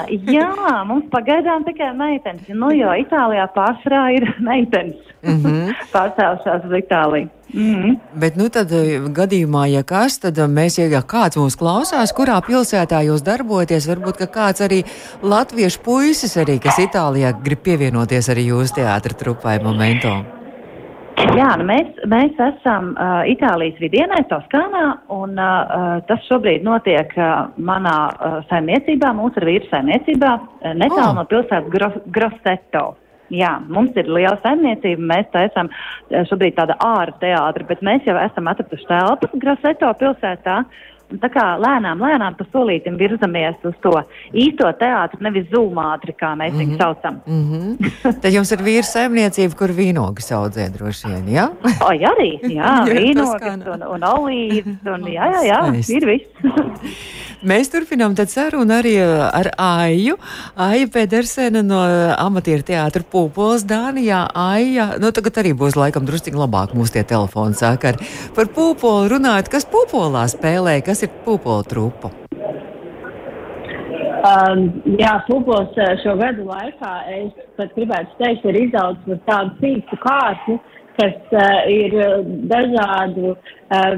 jā, 0.39 0.51
mums 0.87 1.09
pagaidām 1.13 1.67
tikai 1.67 1.91
meitenes. 1.99 2.47
Nu, 2.55 2.71
jo 2.75 2.93
Itālijā 3.03 3.49
pārsvarā 3.55 4.05
ir 4.19 4.29
meitenes 4.51 5.01
mm 5.27 5.41
-hmm. 5.43 5.73
pārcēlušās 5.93 6.69
uz 6.69 6.77
Itāliju. 6.79 7.29
Mm 7.55 7.75
-hmm. 7.75 7.97
Bet, 8.15 8.37
nu, 8.37 8.49
tad 8.49 8.73
eh, 8.73 9.01
gadījumā, 9.19 9.67
ja 9.73 9.83
kas, 9.83 10.19
tad 10.19 10.39
eh, 10.39 10.47
mēs, 10.47 10.79
ja 10.79 11.03
kāds 11.03 11.37
mūs 11.37 11.59
klausās, 11.59 12.15
kurā 12.15 12.41
pilsētā 12.47 13.03
jūs 13.09 13.23
darbojaties, 13.23 13.89
varbūt 13.89 14.27
kāds 14.31 14.61
arī 14.61 14.85
latviešu 15.23 15.81
puisis, 15.85 16.37
arī, 16.37 16.59
kas 16.59 16.79
Itālijā 16.79 17.35
grib 17.43 17.59
pievienoties 17.59 18.29
arī 18.29 18.47
jūsu 18.47 18.75
teātra 18.75 19.15
trupai 19.15 19.59
momentam. 19.63 20.44
Jā, 21.15 21.51
nu 21.59 21.65
mēs, 21.69 21.91
mēs 22.11 22.39
esam 22.43 22.93
uh, 22.95 23.23
Itālijas 23.31 23.79
vidienē, 23.83 24.25
Toskānā, 24.31 24.85
un 25.15 25.39
uh, 25.39 26.01
tas 26.09 26.27
šobrīd 26.29 26.65
notiek 26.67 27.11
uh, 27.19 27.47
manā 27.59 27.97
uh, 28.11 28.37
saimniecībā, 28.51 29.13
mūsu 29.15 29.39
ar 29.41 29.49
vīru 29.49 29.71
saimniecībā, 29.71 30.33
uh, 30.35 30.75
netālu 30.75 31.13
oh. 31.13 31.17
no 31.21 31.25
pilsētas 31.31 31.71
Gro 31.73 31.91
Grosseto. 32.15 32.85
Jā, 33.35 33.55
mums 33.73 33.95
ir 33.99 34.11
liela 34.11 34.37
saimniecība, 34.43 35.07
mēs 35.11 35.31
tā 35.33 35.47
esam 35.49 35.71
šobrīd 36.29 36.59
tāda 36.59 36.77
ārā 36.85 37.15
teātra, 37.23 37.67
bet 37.71 37.81
mēs 37.87 38.05
jau 38.07 38.19
esam 38.21 38.51
atraduši 38.51 38.91
telpas 38.91 39.39
Grosseto 39.43 39.91
pilsētā, 40.03 40.59
Un 41.13 41.21
tā 41.21 41.29
kā 41.31 41.45
lēnām, 41.61 42.01
lēnām 42.01 42.37
pa 42.39 42.47
solītim 42.53 42.97
virzamies 42.99 43.61
uz 43.69 43.75
to 43.85 43.93
īsto 44.33 44.71
teātru, 44.81 45.21
nevis 45.27 45.47
zūmātri, 45.53 46.15
kā 46.17 46.33
mēs 46.35 46.53
mm 46.53 46.59
-hmm. 46.59 46.71
viņu 46.71 46.79
saucam. 46.79 47.21
Mm 47.27 47.45
-hmm. 47.51 48.21
Tad 48.23 48.33
jums 48.33 48.53
ir 48.53 48.59
vīra 48.59 48.83
saimniecība, 48.83 49.55
kur 49.55 49.71
vīnogas 49.71 50.33
audzē 50.33 50.71
droši 50.73 51.09
vien, 51.09 51.29
jā? 51.29 51.47
O, 51.81 51.93
jā, 51.93 52.11
arī, 52.17 52.31
jā, 52.59 52.73
vīnogas 52.89 53.67
un, 53.75 53.83
un 53.95 54.01
olīvas, 54.03 54.81
un 54.95 55.07
jā, 55.07 55.25
jā, 55.35 55.43
jā, 55.51 55.61
Skaist. 55.67 55.91
ir 55.91 56.07
viss. 56.07 56.27
Mēs 57.45 57.69
turpinām 57.69 58.15
sarunu 58.17 58.73
arī 58.73 58.95
uh, 59.03 59.29
ar 59.29 59.51
Aiju. 59.59 60.17
Aija 60.57 60.87
Pedersena 60.89 61.61
no 61.63 61.83
uh, 61.85 62.15
amatieru 62.17 62.63
teātra 62.63 63.03
Pūpols 63.05 63.67
Dānijā. 63.69 64.31
Aija, 64.35 64.95
nu 64.99 65.11
tagad 65.13 65.43
arī 65.43 65.53
būs 65.53 65.77
laikam 65.77 66.07
drusciņ 66.07 66.35
labāk 66.35 66.73
mūsu 66.73 66.93
tie 66.93 67.03
telefoni 67.05 67.55
sakari. 67.55 67.99
Par 68.35 68.47
Pūpolu 68.47 69.11
runājot, 69.13 69.51
kas 69.53 69.69
Pūpolā 69.69 70.25
spēlē, 70.33 70.79
kas 70.87 70.94
ir 71.03 71.11
Pūpola 71.25 71.65
trupa? 71.67 72.11
Um, 74.25 74.69
jā, 75.01 75.17
Pūpols 75.27 75.75
uh, 75.77 75.91
šo 76.05 76.15
gadu 76.21 76.47
laikā, 76.49 76.93
es 77.13 77.51
pat 77.59 77.75
gribētu 77.77 78.17
teikt, 78.23 78.47
ir 78.49 78.61
izaudzis 78.63 79.21
par 79.27 79.27
tādu 79.29 79.59
cīku 79.61 79.99
kārtu, 80.05 80.57
kas 80.97 81.35
uh, 81.35 81.67
ir 81.69 81.97
dažādu, 82.49 83.35
uh, 83.35 83.95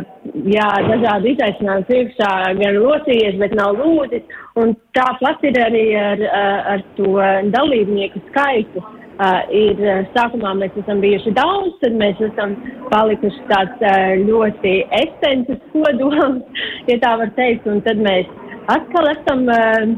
jā, 0.57 0.69
dažādu 0.91 1.33
izaicinājumu 1.35 1.89
priekšā 1.93 2.33
gan 2.59 2.81
locījies, 2.83 3.39
bet 3.43 3.55
nav 3.61 3.79
lūdis. 3.79 4.39
Un 4.59 4.75
tāpat 4.97 5.45
ir 5.47 5.61
arī 5.63 5.89
ar, 6.01 6.27
uh, 6.27 6.71
ar 6.75 6.87
to 6.99 7.13
dalībnieku 7.55 8.25
skaitu. 8.31 8.83
Uh, 8.83 9.06
ir 9.53 9.79
sākumā 10.15 10.53
mēs 10.61 10.75
esam 10.83 11.01
bijuši 11.01 11.33
daudz, 11.37 11.77
tad 11.81 11.97
mēs 11.97 12.19
esam 12.21 12.57
palikuši 12.91 13.47
tāds 13.51 13.85
uh, 13.85 14.13
ļoti 14.29 14.75
esences 15.03 15.63
kodols, 15.73 16.43
ja 16.91 16.99
tā 17.05 17.15
var 17.23 17.33
teikt, 17.39 17.69
un 17.71 17.81
tad 17.87 18.03
mēs 18.05 18.29
atkal 18.73 19.09
esam 19.15 19.47
uh, 19.49 19.97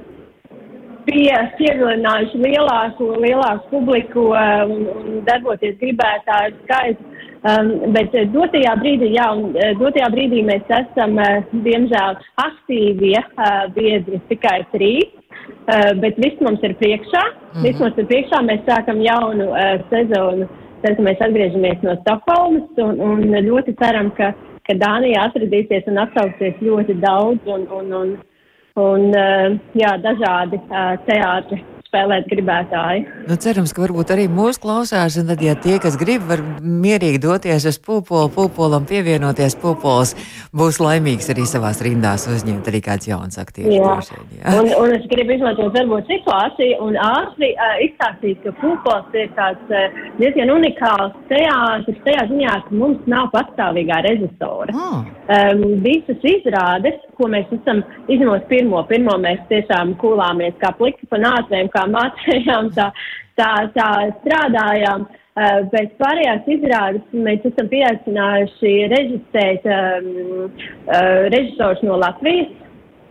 pie, 1.09 1.31
pievilinājuši 1.59 2.43
lielāku, 2.45 3.13
lielāku 3.25 3.71
publiku 3.73 4.29
um, 4.33 4.75
un 4.95 5.23
darboties 5.29 5.79
gribētāju 5.83 6.59
skaitu. 6.65 7.15
Um, 7.49 7.93
bet 7.95 8.15
dotajā 8.35 8.73
brīdī, 8.81 9.13
jā, 9.15 9.29
un 9.31 9.53
dotajā 9.79 10.09
brīdī 10.11 10.43
mēs 10.47 10.67
esam, 10.75 11.15
uh, 11.23 11.39
diemžēl, 11.67 12.19
aktīvie 12.43 13.19
uh, 13.23 13.69
biedri 13.77 14.19
tikai 14.31 14.61
trīs. 14.75 15.18
Uh, 15.69 15.93
bet 16.01 16.17
viss 16.17 16.41
mums 16.41 16.63
ir 16.65 16.75
priekšā. 16.81 17.23
Mm 17.25 17.35
-hmm. 17.53 17.63
Viss 17.67 17.81
mums 17.81 17.99
ir 17.99 18.07
priekšā. 18.07 18.39
Mēs 18.45 18.63
sākam 18.69 19.03
jaunu 19.05 19.51
uh, 19.51 19.77
sezonu. 19.91 20.49
Tad, 20.83 20.99
mēs 20.99 21.21
atgriežamies 21.21 21.83
no 21.83 21.97
Stokholmas 22.01 22.71
un, 22.77 23.01
un 23.01 23.19
ļoti 23.49 23.75
ceram, 23.83 24.11
ka, 24.11 24.33
ka 24.67 24.75
Dānija 24.75 25.27
atradīsies 25.27 25.89
un 25.91 25.99
atsauksies 25.99 26.55
ļoti 26.63 26.95
daudz 27.01 27.41
un, 27.47 27.67
un, 27.79 27.93
un 27.93 28.19
un 28.79 29.11
eh, 29.15 29.59
jā, 29.79 29.97
dažādi 30.03 30.61
eh, 30.61 30.95
teātri 31.09 31.63
spēlēt 31.89 32.29
gribētāji. 32.31 33.05
Nu, 33.29 33.37
cerams, 33.41 33.73
ka 33.75 33.83
varbūt 33.85 34.13
arī 34.15 34.29
mūsu 34.33 34.61
klausās, 34.63 35.17
un 35.21 35.31
tad, 35.33 35.43
ja 35.45 35.57
tie, 35.59 35.79
kas 35.83 35.97
grib, 36.01 36.25
var 36.29 36.43
mierīgi 36.61 37.21
doties 37.23 37.67
uz 37.69 37.79
pupolu, 37.83 38.31
pupolam 38.35 38.87
pievienoties, 38.89 39.57
pupols 39.61 40.15
būs 40.57 40.81
laimīgs 40.83 41.31
arī 41.33 41.47
savās 41.49 41.81
rindās 41.85 42.29
uzņemt 42.31 42.69
arī 42.71 42.83
kāds 42.85 43.09
jauns 43.09 43.41
aktieris. 43.41 43.79
Jā. 43.79 43.89
Drošien, 43.89 44.29
jā. 44.37 44.55
Un, 44.59 44.71
un 44.83 44.95
es 44.97 45.07
gribu 45.11 45.37
izmantot 45.37 45.75
varbūt 45.77 46.13
situāciju 46.13 46.79
un 46.85 46.99
ātri 47.09 47.53
uh, 47.55 47.77
izstāstīt, 47.87 48.43
ka 48.45 48.55
pupols 48.61 49.17
ir 49.17 49.33
tāds 49.39 49.73
uh, 49.73 50.01
diezgan 50.21 50.53
unikāls 50.55 51.17
teātris 51.33 52.03
tajā 52.07 52.27
ziņā, 52.33 52.57
ka 52.67 52.81
mums 52.83 53.09
nav 53.11 53.31
pastāvīgā 53.35 54.03
režisora. 54.09 54.77
Oh. 54.77 55.01
Um, 55.29 55.65
visas 55.85 56.21
izrādes, 56.27 57.01
ko 57.19 57.29
mēs 57.33 57.49
esam, 57.53 57.83
izņemot 58.11 58.47
pirmo, 58.51 58.83
pirmo 58.89 59.17
mēs 59.21 59.41
tiešām 59.51 59.97
kūlāmies 60.01 60.57
kā 60.63 60.73
pliki 60.79 61.09
pa 61.11 61.21
nācēm, 61.21 61.71
kā 61.79 61.87
mācējām, 61.95 62.75
tā, 62.77 62.91
tā, 63.39 63.55
tā 63.79 63.89
strādājām. 64.21 65.09
Uh, 65.39 65.61
bet 65.71 65.93
pārējās 66.01 66.49
izrādes 66.51 67.13
mēs 67.15 67.45
esam 67.47 67.69
pieaicinājuši 67.71 68.73
režisēt 68.91 69.69
um, 69.71 70.09
uh, 70.51 71.29
režisors 71.31 71.85
no 71.87 72.01
Latvijas. 72.03 72.51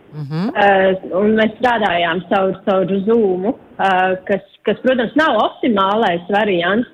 Uh 0.08 0.20
-huh. 0.28 0.44
uh, 0.52 1.16
un 1.20 1.34
mēs 1.36 1.56
strādājām 1.60 2.20
caur, 2.28 2.52
caur 2.66 2.92
Zoom, 3.06 3.44
uh, 3.46 4.12
kas, 4.28 4.44
kas, 4.64 4.78
protams, 4.84 5.16
nav 5.16 5.36
optimālais 5.36 6.24
variants, 6.32 6.88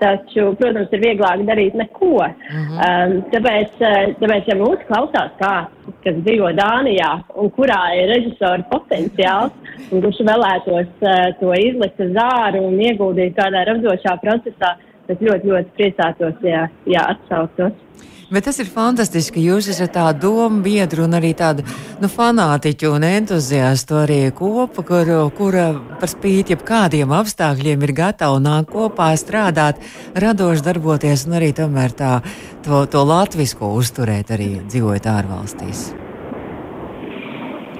Taču, 0.00 0.50
protams, 0.60 0.92
ir 0.92 1.00
vieglāk 1.00 1.44
darīt 1.48 1.76
neko. 1.78 2.10
Uh 2.20 2.32
-huh. 2.52 2.80
um, 2.86 3.14
tāpēc, 3.32 3.78
uh, 3.80 4.02
tāpēc, 4.20 4.50
ja 4.50 4.56
mūsu 4.60 4.82
klausās 4.90 5.30
kāds, 5.40 5.94
kas 6.04 6.18
dzīvo 6.26 6.50
Dānijā 6.58 7.12
un 7.34 7.50
kurā 7.56 7.80
ir 7.96 8.12
režisora 8.14 8.64
potenciāls, 8.72 9.52
un 9.90 10.02
kurš 10.02 10.20
vēlētos 10.30 10.90
uh, 11.00 11.32
to 11.40 11.54
izlikt 11.54 12.00
uz 12.00 12.20
āru 12.26 12.66
un 12.68 12.78
ieguldīt 12.80 13.34
kādā 13.40 13.64
radošā 13.64 14.18
procesā, 14.24 14.76
es 15.08 15.18
ļoti, 15.18 15.48
ļoti 15.52 15.70
priecātos, 15.78 16.34
ja, 16.42 16.68
ja 16.86 17.08
atsauktos. 17.14 17.72
Bet 18.26 18.48
tas 18.48 18.56
ir 18.58 18.66
fantastiski, 18.66 19.36
ka 19.36 19.42
jūs 19.44 19.68
esat 19.70 19.92
tāda 19.94 20.18
doma 20.24 20.58
biedra 20.64 21.04
un 21.04 21.14
arī 21.14 21.28
tāda 21.38 21.62
nu, 22.02 22.08
fanātiķa 22.10 22.88
un 22.90 23.04
entuziasta 23.06 24.00
arī 24.00 24.16
kopa, 24.34 24.82
kur, 24.88 25.12
kura 25.38 25.68
par 26.00 26.10
spīti 26.10 26.56
jebkādiem 26.56 27.14
apstākļiem 27.14 27.84
ir 27.86 27.92
gatava 27.94 28.40
nākt 28.42 28.72
kopā, 28.72 29.12
strādāt, 29.14 29.78
radoši 30.18 30.66
darboties 30.66 31.28
un 31.28 31.38
arī 31.38 31.52
tomēr 31.54 31.94
tā, 31.94 32.16
to, 32.66 32.82
to 32.90 33.04
latvisko 33.06 33.70
uzturēt 33.78 34.34
arī 34.34 34.56
dzīvojot 34.66 35.06
ārvalstīs. 35.12 35.86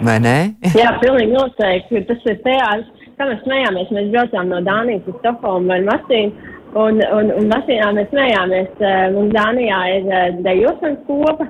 Vai 0.06 0.20
ne? 0.22 0.38
Jā, 0.78 0.94
pilnīgi 1.02 1.35
noteikti. 1.35 2.04
Tas 2.06 2.22
ir 2.30 2.38
teātris, 2.46 3.11
kā 3.18 3.26
mēs 3.32 3.42
smējāmies. 3.42 3.90
Mēs 3.98 4.12
braucām 4.14 4.54
no 4.54 4.62
Dānijas 4.62 5.11
uz 5.11 5.18
Stokholmu 5.24 5.74
vai 5.74 5.82
Masīnu. 5.90 6.52
Un, 6.77 7.01
un, 7.01 7.31
un 7.33 7.47
Latvijā 7.49 7.87
mēs 7.97 8.11
smējāmies, 8.12 8.81
mums 9.15 9.33
Dānijā 9.33 9.79
ir 9.97 10.09
uh, 10.11 10.25
dejošanas 10.45 10.99
kopa 11.07 11.47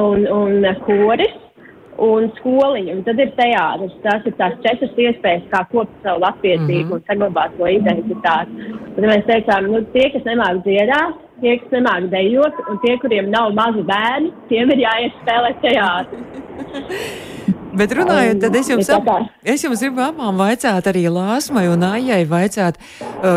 un, 0.00 0.24
un 0.24 0.64
koris 0.86 1.34
un 2.02 2.30
skoliņa, 2.38 2.94
un 2.96 3.02
tad 3.06 3.20
ir 3.22 3.32
teātris. 3.38 3.92
Tās 4.02 4.24
ir 4.26 4.34
tās 4.38 4.56
četras 4.64 4.96
iespējas, 5.04 5.44
kā 5.52 5.62
kopt 5.70 5.92
savu 6.02 6.24
latviecību 6.24 6.88
mm 6.88 6.90
-hmm. 6.90 6.94
un 6.96 7.04
saglabāt 7.08 7.56
to 7.58 7.68
identitāti. 7.70 8.72
Tad 8.96 9.04
mēs 9.10 9.28
teicām, 9.28 9.68
nu, 9.70 9.82
tie, 9.92 10.08
kas 10.10 10.26
nemāk 10.26 10.62
dziedāt, 10.66 11.23
tie, 11.42 11.56
kas 11.60 11.74
nemāk 11.74 12.10
dejot, 12.12 12.64
un 12.70 12.80
tie, 12.84 12.96
kuriem 13.02 13.30
nav 13.32 13.54
mazi 13.56 13.84
bērni, 13.88 14.32
tiem 14.50 14.74
ir 14.74 14.84
jāiet 14.86 15.22
spēlēt 15.22 15.62
teātri. 15.64 16.24
Bet 17.74 17.90
runājot, 17.90 18.38
tad 18.38 18.54
es 18.54 18.68
jums, 18.70 18.88
ap, 18.94 19.08
es 19.42 19.64
jums 19.64 19.80
gribu 19.82 20.02
abām 20.04 20.38
vaicāt, 20.38 20.86
arī 20.86 21.08
Lāsmai 21.10 21.64
un 21.72 21.82
Aijai 21.88 22.20
vaicāt, 22.30 22.78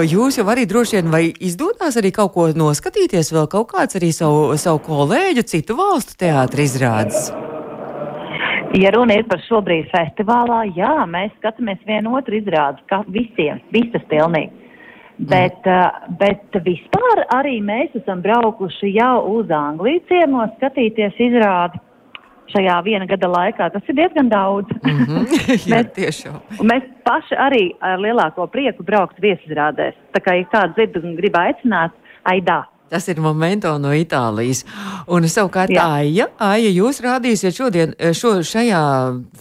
jūs 0.06 0.38
jau 0.38 0.46
arī 0.54 0.68
droši 0.70 1.00
vien 1.00 1.10
vai 1.14 1.24
izdodas 1.42 1.98
arī 1.98 2.12
kaut 2.14 2.36
ko 2.36 2.46
noskatīties, 2.54 3.34
vēl 3.34 3.50
kaut 3.50 3.72
kāds 3.74 3.98
arī 3.98 4.12
savu, 4.14 4.52
savu 4.62 4.84
kolēģu, 4.86 5.46
citu 5.50 5.78
valstu 5.80 6.20
teātri 6.22 6.68
izrādes? 6.70 7.32
Ja 8.78 8.92
runa 8.94 9.18
ir 9.18 9.26
par 9.26 9.42
šobrīd 9.48 9.90
festivālā, 9.90 10.68
jā, 10.78 10.94
mēs 11.10 11.34
skatāmies 11.40 11.82
vienu 11.90 12.14
otru 12.20 12.38
izrādi, 12.38 12.84
kā 12.92 13.02
visiem, 13.10 13.64
visas 13.74 14.06
pilnīgi. 14.12 14.67
Mm. 15.18 15.26
Bet, 15.32 15.66
mm. 15.66 16.18
bet 16.20 16.62
vispār 16.66 17.24
arī 17.34 17.58
mēs 17.66 17.96
esam 17.98 18.22
braukuši 18.22 18.94
jau 18.94 19.16
uz 19.40 19.50
Angliju 19.50 20.04
ciemos 20.10 20.54
skatīties 20.60 21.18
izrādi 21.30 21.82
šajā 22.54 22.78
viena 22.86 23.08
gada 23.10 23.30
laikā. 23.32 23.70
Tas 23.74 23.90
ir 23.90 23.98
diezgan 23.98 24.30
daudz. 24.30 24.72
Mm 24.84 25.04
-hmm. 25.04 25.26
Jā, 25.70 25.76
mēs, 25.76 25.92
tiešām. 25.96 26.40
mēs 26.62 26.84
paši 27.04 27.36
arī 27.36 27.64
ar 27.82 28.00
lielāko 28.00 28.48
prieku 28.48 28.84
braukt 28.84 29.20
viesizrādēs. 29.22 29.96
Tā 30.14 30.24
kā 30.24 30.40
ir 30.40 30.48
kāds 30.54 30.76
dzird 30.76 31.04
un 31.04 31.16
grib 31.16 31.36
aicināt, 31.36 31.92
aidā. 32.24 32.64
Tas 32.90 33.08
ir 33.08 33.20
momento 33.20 33.78
no 33.78 33.92
Itālijas. 33.92 34.64
Un 35.08 35.24
savukārt, 35.24 35.76
Aija, 35.82 36.28
Aija, 36.40 36.70
jūs 36.72 37.02
rādīsiet 37.04 37.52
šodien 37.52 37.94
šo, 38.14 38.40
šajā 38.44 38.84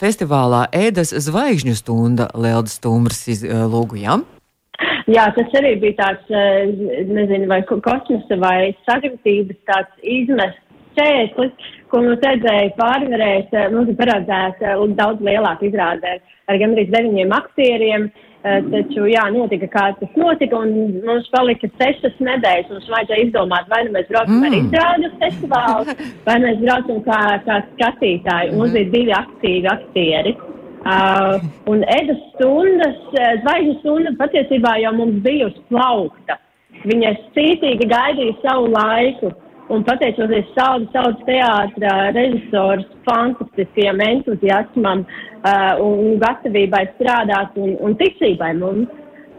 festivālā 0.00 0.66
ēdas 0.72 1.14
zvaigžņu 1.14 1.74
stunda 1.74 2.28
Lieldas 2.34 2.74
Stumras 2.80 3.22
lūgujām. 3.46 4.24
Jā, 5.16 5.26
tas 5.36 5.58
arī 5.60 5.76
bija 5.82 5.98
tāds, 6.02 6.36
nezinu, 7.08 7.46
vai 7.50 7.62
kosmosa 7.66 8.38
vai 8.42 8.60
sagratības 8.88 9.60
tāds 9.70 10.06
izmests 10.18 10.66
šķērslis, 10.96 11.72
ko 11.90 12.02
mums 12.04 12.22
vajadzēja 12.24 12.76
pārvarēt. 12.78 13.52
Eh, 13.52 13.68
mums 13.72 13.90
ir 13.92 13.98
paredzēta 13.98 14.72
eh, 14.72 14.86
daudz 14.98 15.24
lielāka 15.24 15.68
izrāde 15.68 16.16
ar 16.46 16.62
gandrīz 16.62 16.90
deviņiem 16.94 17.36
aktieriem. 17.36 18.08
Eh, 18.46 18.60
taču, 18.70 19.06
jā, 19.10 19.24
notika, 19.34 19.68
kā 19.72 19.84
tas 20.00 20.18
notika, 20.18 20.60
un 20.62 21.00
mums 21.06 21.28
palika 21.34 21.70
sešas 21.80 22.18
nedēļas. 22.22 22.72
Mums 22.72 22.90
vajadzēja 22.94 23.26
izdomāt, 23.26 23.70
vai 23.72 23.82
nu 23.86 23.96
mēs 23.96 24.10
braucam 24.10 24.38
mm. 24.38 24.46
ar 24.46 24.58
izrādu 24.60 25.12
festivālu, 25.22 25.96
vai 26.28 26.36
mēs 26.44 26.61
braucam 26.62 27.01
kā, 27.09 27.22
kā 27.48 27.62
skatītāji. 27.72 28.53
Mm. 28.53 28.61
Mums 28.61 28.78
ir 28.78 28.92
divi 28.94 29.16
aktīvi 29.16 29.72
aktieri. 29.72 30.36
Uh, 30.87 31.41
un 31.66 31.80
Edas 31.91 32.18
stundas, 32.37 32.99
zvaigžņu 33.43 33.72
stunda 33.80 34.12
patiesībā 34.20 34.76
jau 34.78 34.93
mums 34.95 35.16
bija 35.24 35.49
uz 35.49 35.57
plaukta. 35.66 36.37
Viņa 36.87 37.11
cītīgi 37.34 37.89
gaidīja 37.91 38.37
savu 38.45 38.70
laiku. 38.70 39.32
un 39.68 39.82
pateicoties 39.82 40.47
saudu 40.55 40.87
saudas 40.93 41.22
teātra 41.26 42.12
režisors 42.14 42.84
fantastiskajam 43.09 43.99
entuziasmam 44.05 45.03
uh, 45.03 45.72
un 45.82 46.20
gatavībai 46.22 46.84
strādāt 46.93 47.59
un, 47.59 47.74
un 47.82 47.99
ticībai 47.99 48.53
mums. 48.61 48.87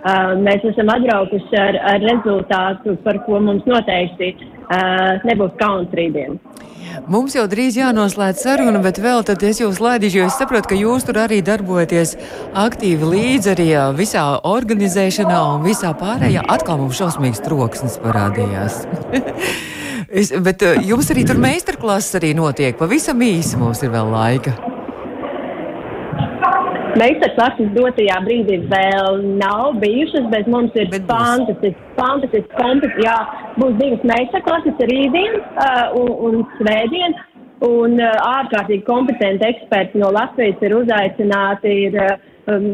Uh, 0.04 0.36
mēs 0.43 0.68
esam 0.68 0.91
atbraukuši 0.91 1.58
ar, 1.62 1.80
ar 1.93 2.04
rezultātu, 2.04 2.98
par 3.08 3.22
ko 3.24 3.39
mums 3.39 3.64
noteikti 3.72 4.34
uh, 4.36 4.57
nebūs 4.70 5.55
kauns 5.59 5.93
rītdien. 5.95 6.39
Mums 7.07 7.36
jau 7.38 7.45
drīz 7.47 7.78
jānoslēdz 7.78 8.41
saruna, 8.41 8.82
bet 8.84 8.99
vēl 9.03 9.24
tad 9.28 9.43
es 9.45 9.61
jūs 9.61 9.80
laidīšu, 9.84 10.20
jo 10.20 10.28
es 10.28 10.38
saprotu, 10.39 10.72
ka 10.72 10.80
jūs 10.80 11.05
tur 11.07 11.20
arī 11.22 11.39
darbojaties 11.45 12.15
aktīvi 12.57 13.11
līdzi 13.13 13.51
arī 13.53 13.68
visā 13.97 14.26
organizēšanā 14.47 15.41
un 15.53 15.68
visā 15.68 15.93
pārējā. 15.97 16.45
Atkal 16.51 16.82
mums 16.82 16.99
šausmīgs 16.99 17.43
troksnis 17.45 17.99
parādījās. 18.03 18.82
es, 20.24 20.34
bet 20.43 20.65
jums 20.88 21.11
arī 21.13 21.28
tur 21.28 21.39
meistarklases 21.47 22.20
arī 22.22 22.34
notiek. 22.38 22.76
Pavisam 22.80 23.24
īsi 23.24 23.61
mums 23.61 23.84
ir 23.86 23.93
vēl 23.95 24.11
laika. 24.15 24.76
Meistarklases 26.98 27.70
dotajā 27.76 28.18
brīdī 28.26 28.58
vēl 28.72 29.20
nav 29.38 29.78
bijušas, 29.84 30.28
bet 30.32 30.48
mums 30.50 30.76
ir 30.80 30.89
fantastisks, 31.10 31.84
fantastisks 31.98 32.54
kompets. 32.58 32.98
Jā, 33.04 33.18
būs 33.60 33.76
divas 33.82 34.06
meistarklases 34.12 34.84
rītdien 34.91 35.39
uh, 35.39 35.98
un, 36.00 36.12
un 36.30 36.45
svētdien. 36.58 37.18
Un 37.66 37.98
uh, 37.98 38.12
ārkārtīgi 38.22 38.86
kompetenti 38.86 39.48
eksperti 39.48 40.02
no 40.02 40.12
Latvijas 40.14 40.62
ir 40.66 40.78
uzaicināti. 40.78 41.74
Ir 41.88 41.98
uh, 42.02 42.14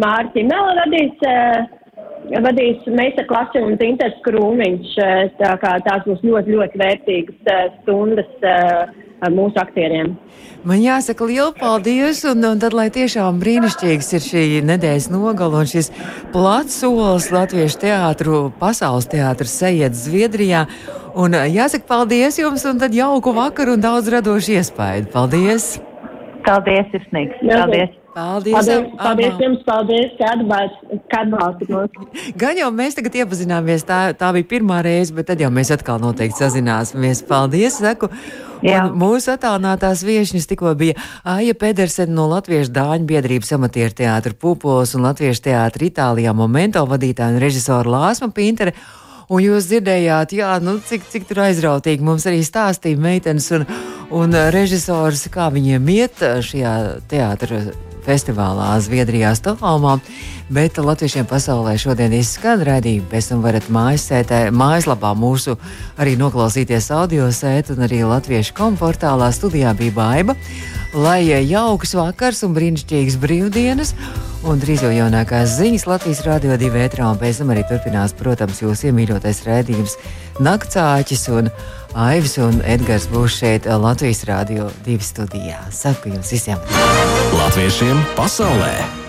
Mārķi 0.03 0.43
Mela 0.47 0.76
vadīs, 0.82 1.24
uh, 1.28 2.41
vadīs 2.47 2.89
meistarklasi 2.99 3.63
un 3.63 3.80
Tinters 3.82 4.19
Krūmiņš. 4.28 4.97
Tā 5.39 5.55
kā 5.63 5.78
tās 5.88 6.03
būs 6.07 6.24
ļoti, 6.28 6.57
ļoti 6.57 6.84
vērtīgas 6.84 7.55
stundas. 7.82 8.36
Mūsu 9.32 9.61
aktieriem. 9.61 10.15
Man 10.63 10.80
jāsaka 10.80 11.28
liels 11.28 11.55
paldies, 11.59 12.24
un, 12.28 12.43
un 12.47 12.59
tad, 12.59 12.76
lai 12.76 12.88
tiešām 12.93 13.39
brīnišķīgs 13.41 14.11
ir 14.15 14.24
šī 14.24 14.43
nedēļas 14.67 15.09
nogala 15.11 15.63
un 15.63 15.69
šis 15.69 15.91
plats 16.32 16.80
solis 16.80 17.30
Latviešu 17.36 17.82
teātru, 17.84 18.43
pasaules 18.59 19.09
teātru 19.11 19.47
sejiet 19.47 19.95
Zviedrijā. 19.99 20.65
Un 21.19 21.36
jāsaka 21.36 21.88
paldies 21.88 22.39
jums, 22.39 22.63
un 22.65 22.80
tad 22.82 22.95
jauku 22.95 23.36
vakaru 23.36 23.78
un 23.78 23.84
daudz 23.84 24.11
radošu 24.11 24.59
iespēju. 24.59 25.11
Paldies! 25.13 25.74
Paldies, 26.45 26.87
Sirsnīgs! 26.93 27.43
Paldies! 27.43 27.99
Paldies, 28.13 28.53
paldies, 28.53 28.89
paldies 28.99 29.39
jums, 29.41 29.61
paldies, 29.65 30.11
ka 31.09 31.23
atbalstāt 31.23 31.71
mūs. 31.71 32.33
Gan 32.37 32.59
jau 32.59 32.67
mēs 32.69 32.93
tagad 32.99 33.15
iepazināmies, 33.23 33.85
tā, 33.89 34.01
tā 34.17 34.29
bija 34.35 34.45
pirmā 34.51 34.83
reize, 34.85 35.15
bet 35.17 35.31
tad 35.31 35.41
jau 35.41 35.49
mēs 35.53 35.71
atkal 35.73 35.97
noteikti 36.03 36.43
sazināsimies. 36.43 37.23
Paldies, 37.25 37.79
saku! 37.81 38.11
Mūsu 38.63 39.33
attālinātās 39.33 40.05
viesņas 40.05 40.45
tikko 40.47 40.75
bija 40.79 40.93
Aija 41.27 41.57
Pedersena 41.57 42.13
no 42.13 42.27
Latviešu 42.31 42.71
dāņu 42.75 43.09
biedrības 43.09 43.55
amatieru 43.57 43.97
teātra 43.97 44.37
Pupos 44.37 44.93
un 44.93 45.07
Latviešu 45.09 45.49
teātra 45.49 45.89
Itālijā 45.89 46.35
momento 46.37 46.85
vadītāja 46.87 47.33
un 47.33 47.41
režisora 47.41 47.97
Lāsma 47.97 48.29
Pintere. 48.35 48.77
Un 49.32 49.43
jūs 49.43 49.69
dzirdējāt, 49.69 50.36
jā, 50.36 50.51
nu, 50.63 50.78
cik, 50.84 51.07
cik 51.11 51.30
tur 51.30 51.45
aizrautīgi 51.45 52.03
mums 52.03 52.28
arī 52.30 52.43
stāstīja 52.43 52.99
meitenes 52.99 53.47
un, 53.55 53.65
un 54.11 54.36
režisors, 54.55 55.28
kā 55.34 55.47
viņiem 55.53 55.89
iet 55.95 56.24
šajā 56.43 56.76
teātra 57.11 57.63
festivālā 58.05 58.73
Zviedrijā, 58.83 59.33
Stokholmā. 59.37 59.97
Bet 60.53 60.77
Latviešiem 60.77 61.25
pasaulē 61.29 61.77
šodien 61.79 62.13
izskan 62.13 62.61
raidījumi. 62.67 63.07
Pēc 63.11 63.31
tam 63.31 63.41
varat 63.45 63.69
mājasētē, 63.73 64.41
mājaslapā 64.53 65.13
mūsu 65.17 65.55
arī 65.97 66.17
noklausīties 66.19 66.91
audio 66.93 67.29
sēt 67.33 67.71
un 67.73 67.85
arī 67.87 68.03
Latviešu 68.07 68.55
komportālā 68.57 69.31
studijā 69.33 69.71
bija 69.79 69.95
baiva. 69.95 70.37
Lai 70.93 71.23
jauks 71.25 71.95
vakars 71.97 72.43
un 72.45 72.53
brīnišķīgas 72.53 73.17
brīvdienas! 73.23 73.95
Un 74.43 74.59
drīz 74.59 74.81
jau 74.83 74.91
jaunākās 74.91 75.55
ziņas 75.55 75.85
Latvijas 75.87 76.19
Rādio 76.25 76.57
2 76.59 76.69
vētrā, 76.73 77.07
un 77.07 77.19
pēc 77.21 77.39
tam 77.39 77.53
arī 77.53 77.63
turpinās, 77.69 78.11
protams, 78.19 78.59
jūsu 78.59 78.89
iemīļotais 78.89 79.39
rādījums 79.47 79.95
Naktsāķis 80.43 81.23
un 81.31 81.47
Aivis 81.93 82.39
un 82.41 82.57
Edgars 82.65 83.05
būs 83.11 83.35
šeit 83.37 83.67
Latvijas 83.69 84.23
Rādio 84.25 84.65
2 84.87 84.97
studijā. 85.05 85.61
Saku 85.69 86.09
jums 86.15 86.33
visiem! 86.33 86.57
Latviešiem 87.37 88.01
pasaulē! 88.17 89.02